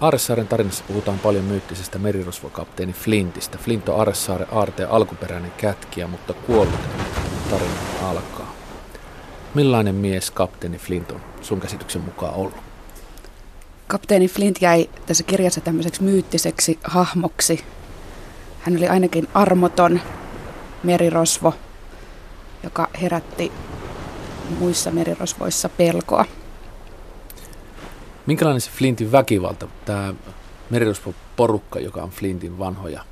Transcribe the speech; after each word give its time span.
Aaressaaren 0.00 0.48
tarinassa 0.48 0.84
puhutaan 0.88 1.18
paljon 1.18 1.44
myyttisestä 1.44 1.98
merirosvokapteeni 1.98 2.92
Flintistä. 2.92 3.58
Flint 3.58 3.88
on 3.88 3.98
Aaressaaren 3.98 4.48
aarteen 4.52 4.90
alkuperäinen 4.90 5.52
kätkiä, 5.56 6.06
mutta 6.06 6.32
kuollut 6.32 6.80
tarina 7.50 7.72
alkaa. 8.02 8.54
Millainen 9.54 9.94
mies 9.94 10.30
kapteeni 10.30 10.78
Flint 10.78 11.10
on 11.10 11.20
sun 11.42 11.60
käsityksen 11.60 12.02
mukaan 12.02 12.34
ollut? 12.34 12.54
Kapteeni 13.86 14.28
Flint 14.28 14.56
jäi 14.60 14.90
tässä 15.06 15.24
kirjassa 15.24 15.60
tämmöiseksi 15.60 16.02
myyttiseksi 16.02 16.78
hahmoksi. 16.84 17.64
Hän 18.60 18.76
oli 18.76 18.88
ainakin 18.88 19.28
armoton 19.34 20.00
merirosvo, 20.82 21.54
joka 22.62 22.88
herätti 23.02 23.52
muissa 24.58 24.90
merirosvoissa 24.90 25.68
pelkoa. 25.68 26.24
Minkälainen 28.28 28.60
se 28.60 28.70
Flintin 28.70 29.12
väkivalta, 29.12 29.68
tämä 29.84 30.14
merirosvo-porukka, 30.70 31.80
joka 31.80 32.02
on 32.02 32.10
Flintin 32.10 32.58
vanhoja 32.58 33.04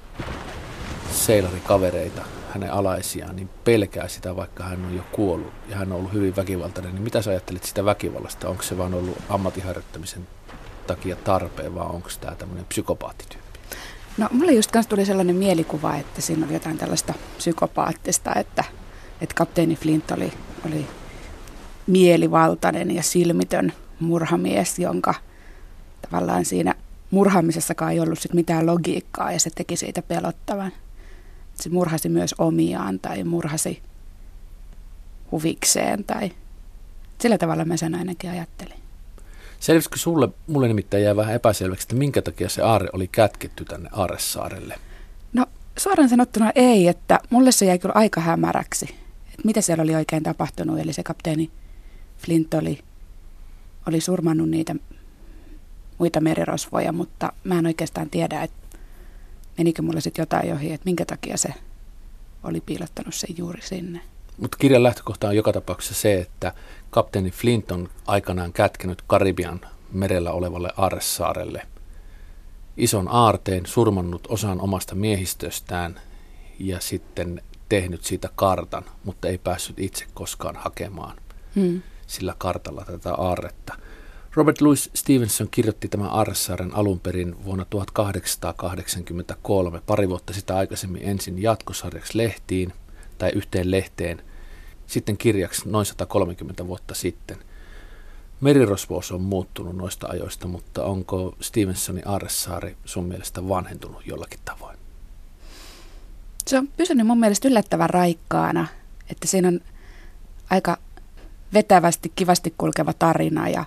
seilarikavereita, 1.12 2.22
hänen 2.50 2.72
alaisiaan, 2.72 3.37
niin 3.37 3.48
pelkää 3.64 4.09
sitä, 4.09 4.37
vaikka 4.37 4.64
hän 4.64 4.84
on 4.84 4.97
jo 4.97 5.03
kuollut 5.12 5.53
ja 5.69 5.77
hän 5.77 5.92
on 5.92 5.98
ollut 5.98 6.12
hyvin 6.12 6.37
väkivaltainen. 6.37 6.94
Niin 6.94 7.03
mitä 7.03 7.22
sä 7.22 7.31
ajattelet 7.31 7.64
sitä 7.64 7.84
väkivallasta? 7.84 8.48
Onko 8.48 8.62
se 8.62 8.78
vaan 8.78 8.94
ollut 8.94 9.19
ammattiharjoittamisen 9.28 10.27
takia 10.87 11.17
tarpeen 11.17 11.75
vai 11.75 11.87
onko 11.87 12.09
tämä 12.20 12.34
tämmöinen 12.34 12.64
psykopaattityyppi? 12.64 13.59
No 14.17 14.28
mulle 14.31 14.53
just 14.53 14.70
kanssa 14.70 14.91
tuli 14.91 15.06
sellainen 15.06 15.37
mielikuva, 15.37 15.97
että 15.97 16.20
siinä 16.20 16.47
oli 16.47 16.55
jotain 16.55 16.78
tällaista 16.78 17.14
psykopaattista, 17.37 18.34
että, 18.34 18.64
että 19.20 19.34
kapteeni 19.34 19.77
Flint 19.77 20.11
oli, 20.11 20.33
oli 20.67 20.87
mielivaltainen 21.87 22.91
ja 22.91 23.03
silmitön 23.03 23.72
murhamies, 24.00 24.78
jonka 24.78 25.14
tavallaan 26.02 26.44
siinä 26.44 26.75
murhaamisessakaan 27.11 27.92
ei 27.92 28.00
ollut 28.00 28.19
sit 28.19 28.34
mitään 28.34 28.66
logiikkaa 28.66 29.33
ja 29.33 29.41
se 29.41 29.50
teki 29.55 29.77
siitä 29.77 30.03
pelottavan. 30.03 30.72
Se 31.55 31.69
murhasi 31.69 32.08
myös 32.08 32.34
omiaan 32.38 32.98
tai 32.98 33.25
murhasi 33.25 33.83
huvikseen 35.33 36.05
tai 36.05 36.33
sillä 37.20 37.38
tavalla 37.38 37.64
mä 37.64 37.77
sen 37.77 37.94
ainakin 37.94 38.30
ajattelin. 38.30 38.77
Selvisikö 39.61 39.98
sulle, 39.98 40.28
mulle 40.47 40.69
nimittäin 40.69 41.03
jää 41.03 41.16
vähän 41.16 41.34
epäselväksi, 41.34 41.84
että 41.84 41.94
minkä 41.97 42.22
takia 42.22 42.48
se 42.48 42.62
aare 42.62 42.88
oli 42.92 43.08
kätketty 43.08 43.64
tänne 43.64 43.88
Aaressaarelle? 43.92 44.78
No 45.33 45.47
suoraan 45.78 46.08
sanottuna 46.08 46.53
ei, 46.55 46.88
että 46.88 47.20
mulle 47.31 47.53
se 47.53 47.66
jäi 47.66 47.78
kyllä 47.78 47.94
aika 47.94 48.20
hämäräksi, 48.20 48.84
että 49.31 49.42
mitä 49.44 49.60
siellä 49.60 49.83
oli 49.83 49.94
oikein 49.94 50.22
tapahtunut. 50.22 50.78
Eli 50.78 50.92
se 50.92 51.03
kapteeni 51.03 51.50
Flint 52.19 52.55
oli, 52.55 52.78
oli 53.86 54.00
surmannut 54.00 54.48
niitä 54.48 54.74
muita 55.98 56.20
merirosvoja, 56.20 56.92
mutta 56.92 57.32
mä 57.44 57.58
en 57.58 57.66
oikeastaan 57.66 58.10
tiedä, 58.10 58.42
että 58.42 58.78
menikö 59.58 59.82
mulle 59.82 60.00
sitten 60.00 60.22
jotain 60.22 60.48
johi, 60.48 60.72
että 60.72 60.84
minkä 60.84 61.04
takia 61.04 61.36
se 61.36 61.54
oli 62.44 62.60
piilottanut 62.60 63.14
sen 63.14 63.36
juuri 63.38 63.62
sinne. 63.62 64.00
Mutta 64.38 64.56
kirjan 64.60 64.82
lähtökohta 64.82 65.28
on 65.28 65.36
joka 65.36 65.52
tapauksessa 65.52 65.94
se, 65.94 66.14
että 66.20 66.52
kapteeni 66.91 67.30
Flint 67.30 67.70
on 67.70 67.88
aikanaan 68.06 68.52
kätkenyt 68.52 69.02
Karibian 69.06 69.60
merellä 69.92 70.32
olevalle 70.32 70.70
Aaressaarelle 70.76 71.62
ison 72.76 73.08
aarteen, 73.08 73.66
surmannut 73.66 74.26
osan 74.28 74.60
omasta 74.60 74.94
miehistöstään 74.94 76.00
ja 76.58 76.80
sitten 76.80 77.42
tehnyt 77.69 78.04
siitä 78.04 78.28
kartan, 78.36 78.84
mutta 79.04 79.28
ei 79.28 79.38
päässyt 79.38 79.78
itse 79.78 80.06
koskaan 80.14 80.56
hakemaan 80.56 81.16
hmm. 81.54 81.82
Sillä 82.06 82.34
kartalla 82.39 82.84
tätä 82.84 83.15
aarretta. 83.15 83.75
Robert 84.34 84.61
Louis 84.61 84.91
Stevenson 84.94 85.49
kirjoitti 85.50 85.89
tämän 85.89 86.11
Aaressaaren 86.11 86.75
alun 86.75 87.00
perin 87.00 87.44
vuonna 87.44 87.65
1883, 87.71 89.83
pari 89.87 90.09
vuotta 90.09 90.33
sitä 90.33 90.56
aikaisemmin 90.56 91.03
ensin 91.05 91.43
jatkosarjaksi 91.43 92.19
lehtiin 92.19 92.72
tai 93.19 93.31
yhteen 93.34 93.71
lehteen– 93.71 94.22
sitten 94.87 95.17
kirjaksi 95.17 95.69
noin 95.69 95.87
130 95.87 96.67
vuotta 96.67 96.94
sitten. 96.94 97.37
Merirosvous 98.41 99.12
on 99.12 99.21
muuttunut 99.21 99.77
noista 99.77 100.06
ajoista, 100.06 100.49
mutta 100.49 100.84
onko 100.84 101.37
Stevensonin 101.41 102.09
Aaressaari 102.09 102.77
sun 102.84 103.05
mielestä 103.05 103.49
vanhentunut 103.49 104.06
jollakin 104.06 104.41
tavoin? 104.44 104.78
Se 106.47 106.59
on 106.59 106.69
pysynyt 106.69 107.06
mun 107.06 107.21
mielestä 107.21 107.49
yllättävän 107.49 107.91
raikkaana, 107.91 108.67
että 109.11 109.27
siinä 109.27 109.49
on 109.49 109.61
aika 110.50 110.78
vetävästi, 111.54 112.12
kivasti 112.16 112.54
kulkeva 112.58 112.92
tarina 112.92 113.48
ja 113.48 113.64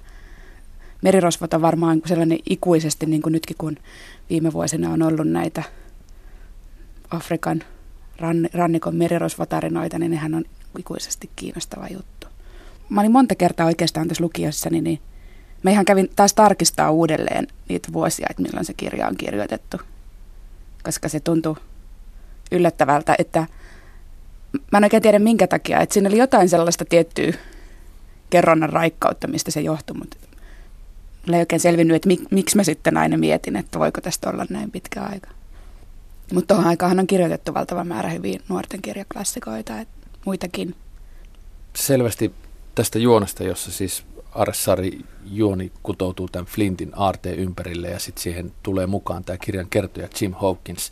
merirosvot 1.01 1.53
on 1.53 1.61
varmaan 1.61 2.01
sellainen 2.05 2.39
ikuisesti, 2.49 3.05
niin 3.05 3.21
kuin 3.21 3.33
nytkin 3.33 3.57
kun 3.57 3.77
viime 4.29 4.53
vuosina 4.53 4.89
on 4.89 5.01
ollut 5.01 5.27
näitä 5.27 5.63
Afrikan 7.11 7.63
rannikon 8.53 8.95
merirosvotarinoita, 8.95 9.99
niin 9.99 10.11
nehän 10.11 10.35
on 10.35 10.45
ikuisesti 10.79 11.29
kiinnostava 11.35 11.87
juttu. 11.87 12.27
Mä 12.89 13.01
olin 13.01 13.11
monta 13.11 13.35
kertaa 13.35 13.65
oikeastaan 13.65 14.07
tässä 14.07 14.23
lukiessani, 14.23 14.81
niin 14.81 14.99
mä 15.63 15.71
ihan 15.71 15.85
kävin 15.85 16.09
taas 16.15 16.33
tarkistaa 16.33 16.91
uudelleen 16.91 17.47
niitä 17.69 17.93
vuosia, 17.93 18.27
että 18.29 18.41
milloin 18.41 18.65
se 18.65 18.73
kirja 18.73 19.07
on 19.07 19.17
kirjoitettu. 19.17 19.77
Koska 20.83 21.09
se 21.09 21.19
tuntui 21.19 21.55
yllättävältä, 22.51 23.15
että 23.17 23.47
mä 24.71 24.77
en 24.77 24.83
oikein 24.83 25.03
tiedä 25.03 25.19
minkä 25.19 25.47
takia, 25.47 25.79
että 25.79 25.93
siinä 25.93 26.09
oli 26.09 26.17
jotain 26.17 26.49
sellaista 26.49 26.85
tiettyä 26.85 27.33
kerronnan 28.29 28.69
raikkautta, 28.69 29.27
mistä 29.27 29.51
se 29.51 29.61
johtui, 29.61 29.97
mutta 29.97 30.17
ei 31.33 31.39
oikein 31.39 31.59
selvinnyt, 31.59 31.95
että 31.95 32.07
mik, 32.07 32.21
miksi 32.31 32.55
mä 32.55 32.63
sitten 32.63 32.97
aina 32.97 33.17
mietin, 33.17 33.55
että 33.55 33.79
voiko 33.79 34.01
tästä 34.01 34.29
olla 34.29 34.45
näin 34.49 34.71
pitkä 34.71 35.01
aika. 35.01 35.29
Mutta 36.33 36.53
tuohon 36.53 36.69
aikaan 36.69 36.99
on 36.99 37.07
kirjoitettu 37.07 37.53
valtava 37.53 37.83
määrä 37.83 38.09
hyvin 38.09 38.41
nuorten 38.49 38.81
kirjaklassikoita, 38.81 39.79
että 39.79 39.93
muitakin. 40.25 40.75
Selvästi 41.75 42.31
tästä 42.75 42.99
juonesta, 42.99 43.43
jossa 43.43 43.71
siis 43.71 44.03
Aressari 44.31 44.99
juoni 45.25 45.71
kutoutuu 45.83 46.29
tämän 46.31 46.45
Flintin 46.45 46.91
aarteen 46.95 47.39
ympärille 47.39 47.89
ja 47.89 47.99
sitten 47.99 48.23
siihen 48.23 48.51
tulee 48.63 48.87
mukaan 48.87 49.23
tämä 49.23 49.37
kirjan 49.37 49.69
kertoja 49.69 50.07
Jim 50.21 50.33
Hawkins, 50.33 50.91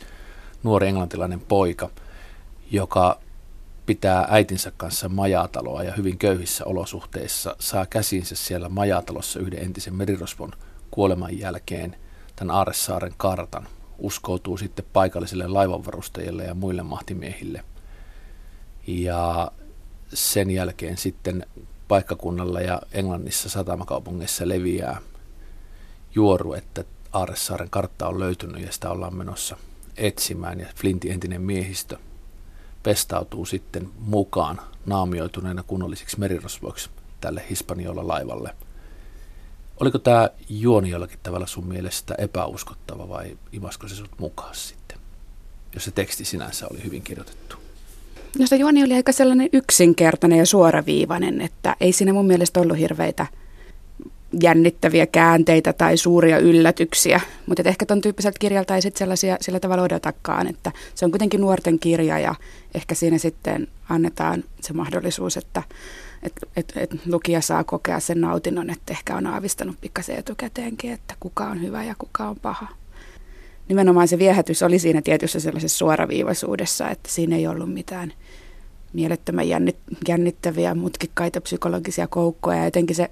nuori 0.62 0.88
englantilainen 0.88 1.40
poika, 1.40 1.90
joka 2.70 3.20
pitää 3.88 4.26
äitinsä 4.30 4.72
kanssa 4.76 5.08
majataloa 5.08 5.82
ja 5.82 5.92
hyvin 5.92 6.18
köyhissä 6.18 6.64
olosuhteissa 6.64 7.56
saa 7.58 7.86
käsinsä 7.86 8.36
siellä 8.36 8.68
majatalossa 8.68 9.40
yhden 9.40 9.62
entisen 9.62 9.94
merirosvon 9.94 10.52
kuoleman 10.90 11.38
jälkeen 11.38 11.96
tämän 12.36 12.56
Aaressaaren 12.56 13.14
kartan. 13.16 13.68
Uskoutuu 13.98 14.56
sitten 14.56 14.84
paikallisille 14.92 15.48
laivanvarustajille 15.48 16.44
ja 16.44 16.54
muille 16.54 16.82
mahtimiehille– 16.82 17.64
ja 18.88 19.52
sen 20.14 20.50
jälkeen 20.50 20.96
sitten 20.96 21.46
paikkakunnalla 21.88 22.60
ja 22.60 22.82
Englannissa 22.92 23.48
satamakaupungeissa 23.48 24.48
leviää 24.48 25.00
juoru, 26.14 26.52
että 26.52 26.84
Aaressaaren 27.12 27.70
kartta 27.70 28.08
on 28.08 28.20
löytynyt 28.20 28.62
ja 28.62 28.72
sitä 28.72 28.90
ollaan 28.90 29.16
menossa 29.16 29.56
etsimään 29.96 30.60
ja 30.60 30.66
Flintin 30.76 31.12
entinen 31.12 31.42
miehistö 31.42 31.98
pestautuu 32.88 33.46
sitten 33.46 33.88
mukaan 33.98 34.60
naamioituneena 34.86 35.62
kunnollisiksi 35.62 36.18
merirosvoiksi 36.18 36.90
tälle 37.20 37.42
Hispaniolla 37.50 38.08
laivalle. 38.08 38.50
Oliko 39.80 39.98
tämä 39.98 40.30
juoni 40.48 40.90
jollakin 40.90 41.18
tavalla 41.22 41.46
sun 41.46 41.66
mielestä 41.66 42.14
epäuskottava 42.18 43.08
vai 43.08 43.38
imasko 43.52 43.88
se 43.88 43.94
sut 43.94 44.10
mukaan 44.18 44.54
sitten, 44.54 44.98
jos 45.74 45.84
se 45.84 45.90
teksti 45.90 46.24
sinänsä 46.24 46.66
oli 46.70 46.84
hyvin 46.84 47.02
kirjoitettu? 47.02 47.56
No 48.38 48.46
se 48.46 48.56
juoni 48.56 48.84
oli 48.84 48.94
aika 48.94 49.12
sellainen 49.12 49.48
yksinkertainen 49.52 50.38
ja 50.38 50.46
suoraviivainen, 50.46 51.40
että 51.40 51.76
ei 51.80 51.92
siinä 51.92 52.12
mun 52.12 52.26
mielestä 52.26 52.60
ollut 52.60 52.78
hirveitä 52.78 53.26
jännittäviä 54.42 55.06
käänteitä 55.06 55.72
tai 55.72 55.96
suuria 55.96 56.38
yllätyksiä. 56.38 57.20
Mutta 57.46 57.62
ehkä 57.66 57.86
ton 57.86 58.00
tyyppiseltä 58.00 58.38
kirjalta 58.38 58.74
ei 58.74 58.82
sitten 58.82 58.98
sellaisia 58.98 59.36
sillä 59.40 59.60
tavalla 59.60 59.82
odotakaan, 59.82 60.46
että 60.46 60.72
se 60.94 61.04
on 61.04 61.10
kuitenkin 61.10 61.40
nuorten 61.40 61.78
kirja 61.78 62.18
ja 62.18 62.34
ehkä 62.74 62.94
siinä 62.94 63.18
sitten 63.18 63.68
annetaan 63.88 64.44
se 64.60 64.72
mahdollisuus, 64.72 65.36
että 65.36 65.62
et, 66.22 66.32
et, 66.56 66.72
et 66.76 67.06
lukija 67.06 67.40
saa 67.40 67.64
kokea 67.64 68.00
sen 68.00 68.20
nautinnon, 68.20 68.70
että 68.70 68.92
ehkä 68.92 69.16
on 69.16 69.26
aavistanut 69.26 69.76
pikkasen 69.80 70.16
etukäteenkin, 70.16 70.92
että 70.92 71.14
kuka 71.20 71.44
on 71.44 71.62
hyvä 71.62 71.84
ja 71.84 71.94
kuka 71.98 72.28
on 72.28 72.36
paha 72.36 72.66
nimenomaan 73.68 74.08
se 74.08 74.18
viehätys 74.18 74.62
oli 74.62 74.78
siinä 74.78 75.02
tietyssä 75.02 75.40
sellaisessa 75.40 75.78
suoraviivaisuudessa, 75.78 76.90
että 76.90 77.08
siinä 77.12 77.36
ei 77.36 77.46
ollut 77.46 77.72
mitään 77.72 78.12
mielettömän 78.92 79.46
jännittäviä, 80.08 80.74
mutkikkaita 80.74 81.40
psykologisia 81.40 82.06
koukkoja. 82.06 82.58
Ja 82.58 82.64
jotenkin 82.64 82.96
se, 82.96 83.10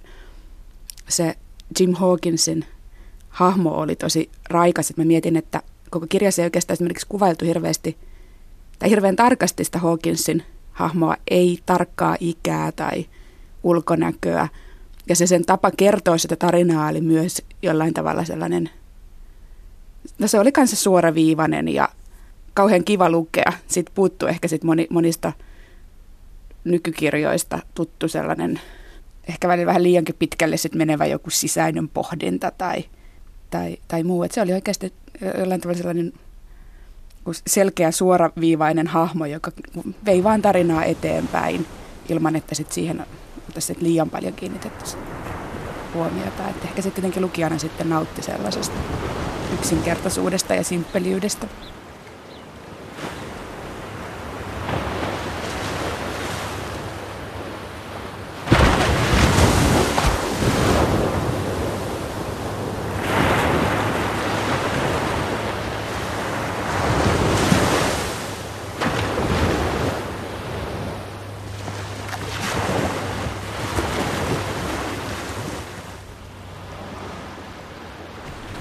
se 1.08 1.34
Jim 1.80 1.94
Hawkinsin 1.94 2.64
hahmo 3.28 3.70
oli 3.70 3.96
tosi 3.96 4.30
raikas, 4.50 4.90
että 4.90 5.02
mä 5.02 5.06
mietin, 5.06 5.36
että 5.36 5.62
koko 5.90 6.06
kirjassa 6.08 6.42
ei 6.42 6.46
oikeastaan 6.46 6.74
esimerkiksi 6.74 7.06
kuvailtu 7.08 7.44
hirveästi 7.44 7.96
tai 8.78 8.90
hirveän 8.90 9.16
tarkasti 9.16 9.64
sitä 9.64 9.78
Hawkinsin 9.78 10.42
hahmoa, 10.72 11.16
ei 11.30 11.58
tarkkaa 11.66 12.16
ikää 12.20 12.72
tai 12.72 13.06
ulkonäköä. 13.62 14.48
Ja 15.08 15.16
se 15.16 15.26
sen 15.26 15.44
tapa 15.44 15.70
kertoa 15.70 16.18
sitä 16.18 16.36
tarinaa 16.36 16.88
oli 16.88 17.00
myös 17.00 17.42
jollain 17.62 17.94
tavalla 17.94 18.24
sellainen 18.24 18.70
no 20.18 20.28
se 20.28 20.38
oli 20.38 20.52
kanssa 20.52 20.76
suoraviivainen 20.76 21.68
ja 21.68 21.88
kauhean 22.54 22.84
kiva 22.84 23.10
lukea. 23.10 23.52
Sitten 23.66 23.94
puuttuu 23.94 24.28
ehkä 24.28 24.48
sit 24.48 24.64
moni, 24.64 24.86
monista 24.90 25.32
nykykirjoista 26.64 27.58
tuttu 27.74 28.08
sellainen, 28.08 28.60
ehkä 29.28 29.48
välillä 29.48 29.66
vähän 29.66 29.82
liiankin 29.82 30.14
pitkälle 30.18 30.56
sit 30.56 30.74
menevä 30.74 31.06
joku 31.06 31.30
sisäinen 31.30 31.88
pohdinta 31.88 32.50
tai, 32.58 32.84
tai, 33.50 33.76
tai 33.88 34.02
muu. 34.02 34.22
Et 34.22 34.32
se 34.32 34.42
oli 34.42 34.52
oikeasti 34.52 34.92
jollain 35.38 35.60
tavalla 35.60 35.78
sellainen 35.78 36.12
selkeä 37.46 37.90
suoraviivainen 37.90 38.86
hahmo, 38.86 39.26
joka 39.26 39.50
vei 40.04 40.24
vain 40.24 40.42
tarinaa 40.42 40.84
eteenpäin 40.84 41.66
ilman, 42.08 42.36
että 42.36 42.54
sit 42.54 42.72
siihen 42.72 43.06
sit 43.58 43.80
liian 43.80 44.10
paljon 44.10 44.32
kiinnitettäisiin 44.32 45.02
huomiota. 45.94 46.48
Et 46.48 46.64
ehkä 46.64 46.82
sitten 46.82 47.02
tietenkin 47.02 47.22
lukijana 47.22 47.58
sitten 47.58 47.88
nautti 47.88 48.22
sellaisesta 48.22 48.76
yksinkertaisuudesta 49.54 50.54
ja 50.54 50.64
simppeliydestä. 50.64 51.46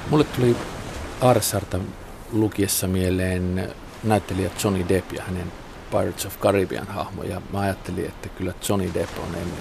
Mulle 0.10 0.24
tuli 0.24 0.56
Arsarta 1.26 1.80
lukiessa 2.32 2.88
mieleen 2.88 3.74
näyttelijä 4.04 4.50
Johnny 4.64 4.86
Depp 4.90 5.14
ja 5.14 5.24
hänen 5.24 5.52
Pirates 5.92 6.26
of 6.26 6.40
Caribbean 6.40 6.88
hahmo. 6.88 7.24
Ja 7.24 7.42
mä 7.54 7.60
ajattelin, 7.60 8.06
että 8.06 8.30
kyllä 8.30 8.54
Johnny 8.70 8.94
Depp 8.94 9.20
on 9.20 9.36
ennen 9.36 9.60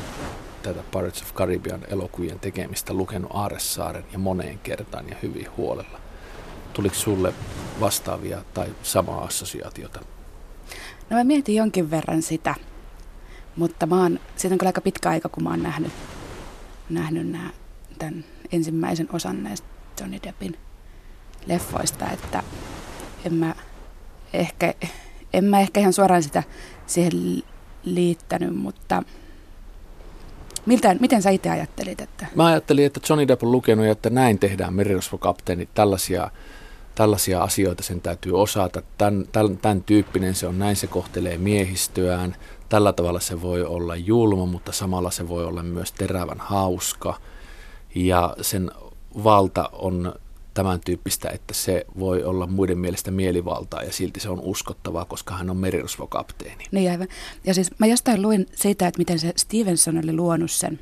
tätä 0.63 0.81
Pirates 0.91 1.23
of 1.23 1.35
Caribbean 1.35 1.81
elokuvien 1.89 2.41
tekemistä 2.41 2.95
lukenut 2.95 3.31
Aaressaaren 3.35 4.05
ja 4.13 4.19
moneen 4.19 4.59
kertaan 4.59 5.09
ja 5.09 5.17
hyvin 5.23 5.47
huolella. 5.57 6.01
Tuliko 6.73 6.95
sulle 6.95 7.35
vastaavia 7.81 8.45
tai 8.55 8.75
samaa 8.83 9.25
assosiaatiota? 9.25 10.01
No 11.11 11.17
mä 11.17 11.25
mietin 11.25 11.55
jonkin 11.55 11.91
verran 11.91 12.23
sitä, 12.23 12.55
mutta 13.57 13.87
mä 13.87 14.03
oon, 14.03 14.21
siitä 14.37 14.55
on 14.55 14.59
kyllä 14.59 14.69
aika 14.69 14.81
pitkä 14.81 15.09
aika, 15.09 15.29
kun 15.29 15.43
mä 15.43 15.51
oon 15.51 15.63
nähnyt, 15.63 15.93
nähnyt 16.91 17.29
nämä, 17.29 17.51
tämän 17.99 18.25
ensimmäisen 18.53 19.09
osan 19.13 19.43
näistä 19.43 19.67
Johnny 20.01 20.19
Deppin 20.23 20.57
leffoista, 21.47 22.11
että 22.11 22.43
en 23.25 23.35
mä 23.35 23.55
ehkä, 24.33 24.75
en 25.33 25.45
mä 25.45 25.61
ehkä 25.61 25.81
ihan 25.81 25.93
suoraan 25.93 26.23
sitä 26.23 26.43
siihen 26.87 27.13
liittänyt, 27.85 28.57
mutta 28.57 29.03
Miltä, 30.67 30.97
miten 31.01 31.23
sä 31.23 31.31
itse 31.31 31.51
ajattelit? 31.51 32.01
Että? 32.01 32.27
Mä 32.35 32.47
ajattelin, 32.47 32.87
että 32.87 33.01
Johnny 33.09 33.29
Depp 33.29 33.43
on 33.43 33.53
lukenut, 33.53 33.87
että 33.87 34.11
näin 34.11 34.39
tehdään 34.39 34.75
merirosvokapteeni, 34.75 35.69
tällaisia, 35.75 36.31
tällaisia 36.95 37.43
asioita 37.43 37.83
sen 37.83 38.01
täytyy 38.01 38.41
osata, 38.41 38.83
tämän, 38.99 39.25
tämän, 39.33 39.57
tämän 39.57 39.83
tyyppinen 39.83 40.35
se 40.35 40.47
on, 40.47 40.59
näin 40.59 40.77
se 40.77 40.87
kohtelee 40.87 41.39
miehistöään, 41.39 42.37
tällä 42.69 42.93
tavalla 42.93 43.21
se 43.21 43.43
voi 43.43 43.65
olla 43.65 43.97
julma, 43.97 44.47
mutta 44.47 44.73
samalla 44.73 45.11
se 45.11 45.29
voi 45.29 45.45
olla 45.45 45.63
myös 45.63 45.93
terävän 45.93 46.41
hauska, 46.41 47.21
ja 47.95 48.37
sen 48.41 48.71
valta 49.25 49.71
on 49.73 50.15
tämän 50.55 50.81
tyyppistä, 50.81 51.29
että 51.31 51.55
se 51.55 51.87
voi 51.99 52.25
olla 52.25 52.47
muiden 52.47 52.79
mielestä 52.79 53.11
mielivaltaa 53.11 53.83
ja 53.83 53.93
silti 53.93 54.21
se 54.21 54.29
on 54.29 54.41
uskottavaa, 54.41 55.05
koska 55.05 55.35
hän 55.35 55.51
on 55.51 55.57
merirosvokapteeni. 55.57 56.65
Niin 56.71 56.91
aivan. 56.91 57.09
Ja 57.45 57.55
siis 57.55 57.71
mä 57.79 57.87
jostain 57.87 58.23
luin 58.23 58.47
siitä, 58.55 58.87
että 58.87 58.99
miten 58.99 59.19
se 59.19 59.33
Stevenson 59.37 59.99
oli 60.05 60.13
luonut 60.13 60.51
sen 60.51 60.81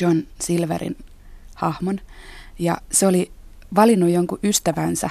John 0.00 0.20
Silverin 0.40 0.96
hahmon. 1.54 2.00
Ja 2.58 2.76
se 2.92 3.06
oli 3.06 3.30
valinnut 3.74 4.10
jonkun 4.10 4.38
ystävänsä, 4.42 5.10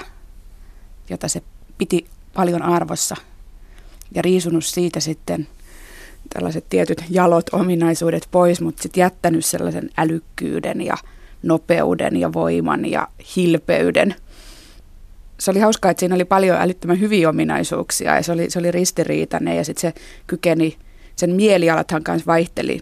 jota 1.09 1.27
se 1.27 1.41
piti 1.77 2.05
paljon 2.33 2.61
arvossa 2.61 3.15
ja 4.15 4.21
riisunut 4.21 4.65
siitä 4.65 4.99
sitten 4.99 5.47
tällaiset 6.33 6.69
tietyt 6.69 7.03
jalot 7.09 7.49
ominaisuudet 7.51 8.27
pois, 8.31 8.61
mutta 8.61 8.83
sitten 8.83 9.01
jättänyt 9.01 9.45
sellaisen 9.45 9.89
älykkyyden 9.97 10.81
ja– 10.81 10.97
nopeuden 11.45 12.17
ja 12.17 12.33
voiman 12.33 12.85
ja 12.85 13.07
hilpeyden. 13.35 14.15
Se 15.39 15.51
oli 15.51 15.59
hauskaa, 15.59 15.91
että 15.91 15.99
siinä 15.99 16.15
oli 16.15 16.25
paljon 16.25 16.57
älyttömän 16.57 16.99
hyviä 16.99 17.29
ominaisuuksia 17.29 18.15
ja 18.15 18.23
se 18.23 18.31
oli, 18.31 18.49
se 18.49 18.59
oli 18.59 18.71
ristiriitainen 18.71 19.57
ja 19.57 19.65
sitten 19.65 19.81
se 19.81 20.01
kykeni, 20.27 20.77
sen 21.15 21.29
mielialathan 21.29 22.03
kanssa 22.03 22.25
vaihteli 22.27 22.81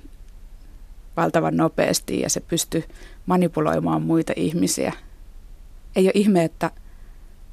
valtavan 1.17 1.57
nopeasti 1.57 2.19
ja 2.19 2.29
se 2.29 2.39
pystyi 2.39 2.83
manipuloimaan 3.25 4.01
muita 4.01 4.33
ihmisiä. 4.35 4.93
Ei 5.95 6.05
ole 6.05 6.11
ihme, 6.15 6.43
että 6.43 6.71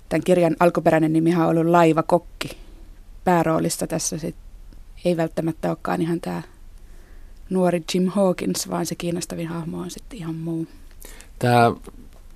tämän 0.08 0.24
kirjan 0.24 0.56
alkuperäinen 0.60 1.12
nimi 1.12 1.36
on 1.36 1.46
ollut 1.46 1.66
Laiva 1.66 2.02
Kokki. 2.02 2.56
Pääroolissa 3.24 3.86
tässä 3.86 4.18
sit 4.18 4.36
ei 5.04 5.16
välttämättä 5.16 5.68
olekaan 5.68 6.02
ihan 6.02 6.20
tämä 6.20 6.42
nuori 7.50 7.82
Jim 7.94 8.06
Hawkins, 8.06 8.70
vaan 8.70 8.86
se 8.86 8.94
kiinnostavin 8.94 9.48
hahmo 9.48 9.78
on 9.78 9.90
sitten 9.90 10.18
ihan 10.18 10.34
muu. 10.34 10.66
Tämä 11.40 11.72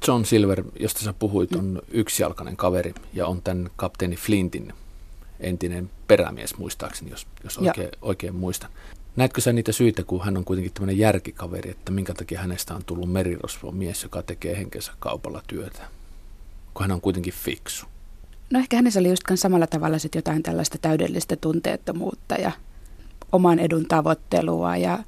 John 0.09 0.25
Silver, 0.25 0.65
josta 0.81 1.01
sä 1.01 1.13
puhuit, 1.13 1.55
on 1.55 1.83
yksijalkainen 1.91 2.57
kaveri 2.57 2.95
ja 3.13 3.27
on 3.27 3.43
tämän 3.43 3.71
kapteeni 3.77 4.17
Flintin 4.17 4.73
entinen 5.41 5.91
perämies 6.07 6.59
muistaakseni, 6.59 7.11
jos, 7.11 7.27
jos 7.45 7.59
oikein, 7.59 7.89
oikein 8.03 8.35
muistan. 8.35 8.71
Näetkö 9.17 9.41
sä 9.41 9.53
niitä 9.53 9.73
syitä, 9.73 10.03
kun 10.03 10.25
hän 10.25 10.37
on 10.37 10.45
kuitenkin 10.45 10.73
tämmöinen 10.73 10.99
järkikaveri, 10.99 11.71
että 11.71 11.93
minkä 11.93 12.15
takia 12.15 12.41
hänestä 12.41 12.75
on 12.75 12.85
tullut 12.85 13.13
merirosvo 13.13 13.73
mies, 13.73 14.03
joka 14.03 14.23
tekee 14.23 14.57
henkensä 14.57 14.93
kaupalla 14.99 15.43
työtä, 15.47 15.83
kun 16.75 16.83
hän 16.85 16.93
on 16.93 17.01
kuitenkin 17.01 17.35
fiksu? 17.35 17.87
No 18.51 18.59
ehkä 18.59 18.77
hänessä 18.77 19.01
oli 19.01 19.09
just 19.09 19.23
samalla 19.35 19.67
tavalla 19.67 19.99
sit 19.99 20.15
jotain 20.15 20.43
tällaista 20.43 20.79
täydellistä 20.79 21.37
tunteettomuutta 21.37 22.35
ja 22.35 22.53
oman 23.33 23.59
edun 23.59 23.87
tavoittelua 23.87 24.77
ja 24.77 24.99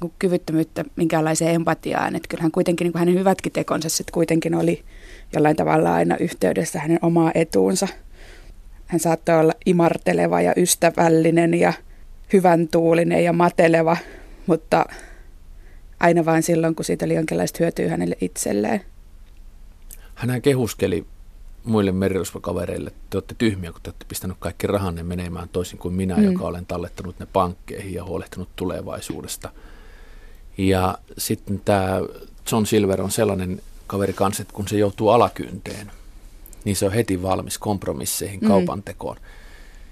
Niinku 0.00 0.14
kyvyttömyyttä 0.18 0.84
minkäänlaiseen 0.96 1.54
empatiaan. 1.54 2.16
Että 2.16 2.28
kyllähän 2.28 2.52
kuitenkin 2.52 2.84
niin 2.84 2.92
kuin 2.92 3.00
hänen 3.00 3.14
hyvätkin 3.14 3.52
tekonsa 3.52 3.88
sitten 3.88 4.12
kuitenkin 4.12 4.54
oli 4.54 4.84
jollain 5.32 5.56
tavalla 5.56 5.94
aina 5.94 6.16
yhteydessä 6.16 6.80
hänen 6.80 6.98
omaa 7.02 7.32
etuunsa. 7.34 7.88
Hän 8.86 9.00
saattoi 9.00 9.40
olla 9.40 9.52
imarteleva 9.66 10.40
ja 10.40 10.52
ystävällinen 10.56 11.54
ja 11.54 11.72
hyvän 12.32 12.68
tuulinen 12.68 13.24
ja 13.24 13.32
mateleva, 13.32 13.96
mutta 14.46 14.86
aina 16.00 16.24
vain 16.24 16.42
silloin, 16.42 16.74
kun 16.74 16.84
siitä 16.84 17.04
oli 17.04 17.14
jonkinlaista 17.14 17.56
hyötyä 17.60 17.90
hänelle 17.90 18.16
itselleen. 18.20 18.80
Hän 20.14 20.42
kehuskeli 20.42 21.06
muille 21.64 21.92
merirosvokavereille, 21.92 22.88
että 22.88 23.00
te 23.10 23.16
olette 23.16 23.34
tyhmiä, 23.38 23.72
kun 23.72 23.80
te 23.82 23.90
olette 23.90 24.06
pistänyt 24.08 24.36
kaikki 24.40 24.66
rahanne 24.66 25.02
menemään 25.02 25.48
toisin 25.48 25.78
kuin 25.78 25.94
minä, 25.94 26.16
mm. 26.16 26.24
joka 26.24 26.44
olen 26.44 26.66
tallettanut 26.66 27.18
ne 27.18 27.26
pankkeihin 27.32 27.94
ja 27.94 28.04
huolehtinut 28.04 28.48
tulevaisuudesta– 28.56 29.50
ja 30.58 30.98
sitten 31.18 31.60
tämä 31.64 32.00
John 32.52 32.66
Silver 32.66 33.02
on 33.02 33.10
sellainen 33.10 33.62
kaveri 33.86 34.12
kanssa, 34.12 34.42
että 34.42 34.54
kun 34.54 34.68
se 34.68 34.78
joutuu 34.78 35.08
alakynteen, 35.08 35.90
niin 36.64 36.76
se 36.76 36.86
on 36.86 36.92
heti 36.92 37.22
valmis 37.22 37.58
kompromisseihin, 37.58 38.40
mm. 38.40 38.48
kaupantekoon. 38.48 39.16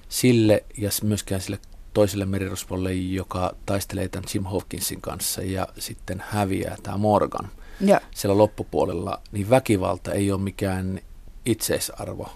Sille 0.08 0.64
ja 0.78 0.90
myöskään 1.02 1.40
sille 1.40 1.58
toiselle 1.94 2.24
merirosvolle, 2.24 2.94
joka 2.94 3.54
taistelee 3.66 4.08
tämän 4.08 4.28
Jim 4.34 4.44
Hawkinsin 4.44 5.00
kanssa 5.00 5.42
ja 5.42 5.68
sitten 5.78 6.24
häviää 6.28 6.76
tämä 6.82 6.96
Morgan 6.96 7.50
ja. 7.80 8.00
siellä 8.14 8.38
loppupuolella, 8.38 9.20
niin 9.32 9.50
väkivalta 9.50 10.12
ei 10.12 10.32
ole 10.32 10.40
mikään 10.40 11.00
itseisarvo, 11.46 12.28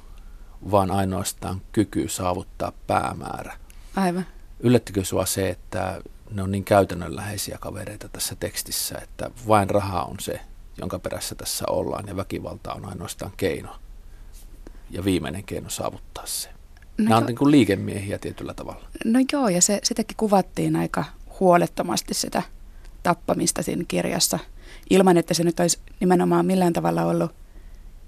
vaan 0.70 0.90
ainoastaan 0.90 1.62
kyky 1.72 2.08
saavuttaa 2.08 2.72
päämäärä. 2.86 3.56
Aivan. 3.96 4.26
Yllättikö 4.60 5.04
sinua 5.04 5.26
se, 5.26 5.48
että 5.48 6.02
ne 6.30 6.42
on 6.42 6.50
niin 6.50 6.64
käytännönläheisiä 6.64 7.58
kavereita 7.60 8.08
tässä 8.08 8.36
tekstissä, 8.36 8.98
että 9.02 9.30
vain 9.48 9.70
raha 9.70 10.02
on 10.02 10.16
se, 10.20 10.40
jonka 10.78 10.98
perässä 10.98 11.34
tässä 11.34 11.64
ollaan 11.68 12.06
ja 12.06 12.16
väkivalta 12.16 12.72
on 12.72 12.84
ainoastaan 12.84 13.32
keino 13.36 13.76
ja 14.90 15.04
viimeinen 15.04 15.44
keino 15.44 15.70
saavuttaa 15.70 16.26
se. 16.26 16.48
No 16.98 17.04
Nämä 17.04 17.16
on 17.16 17.26
niin 17.26 17.36
kuin 17.36 17.50
liikemiehiä 17.50 18.18
tietyllä 18.18 18.54
tavalla. 18.54 18.88
No 19.04 19.20
joo, 19.32 19.48
ja 19.48 19.62
se, 19.62 19.80
sitäkin 19.82 20.16
kuvattiin 20.16 20.76
aika 20.76 21.04
huolettomasti 21.40 22.14
sitä 22.14 22.42
tappamista 23.02 23.62
siinä 23.62 23.84
kirjassa, 23.88 24.38
ilman 24.90 25.16
että 25.16 25.34
se 25.34 25.44
nyt 25.44 25.60
olisi 25.60 25.78
nimenomaan 26.00 26.46
millään 26.46 26.72
tavalla 26.72 27.04
ollut, 27.04 27.34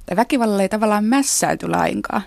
tai 0.06 0.16
väkivallalla 0.16 0.62
ei 0.62 0.68
tavallaan 0.68 1.04
mässäyty 1.04 1.68
lainkaan. 1.68 2.22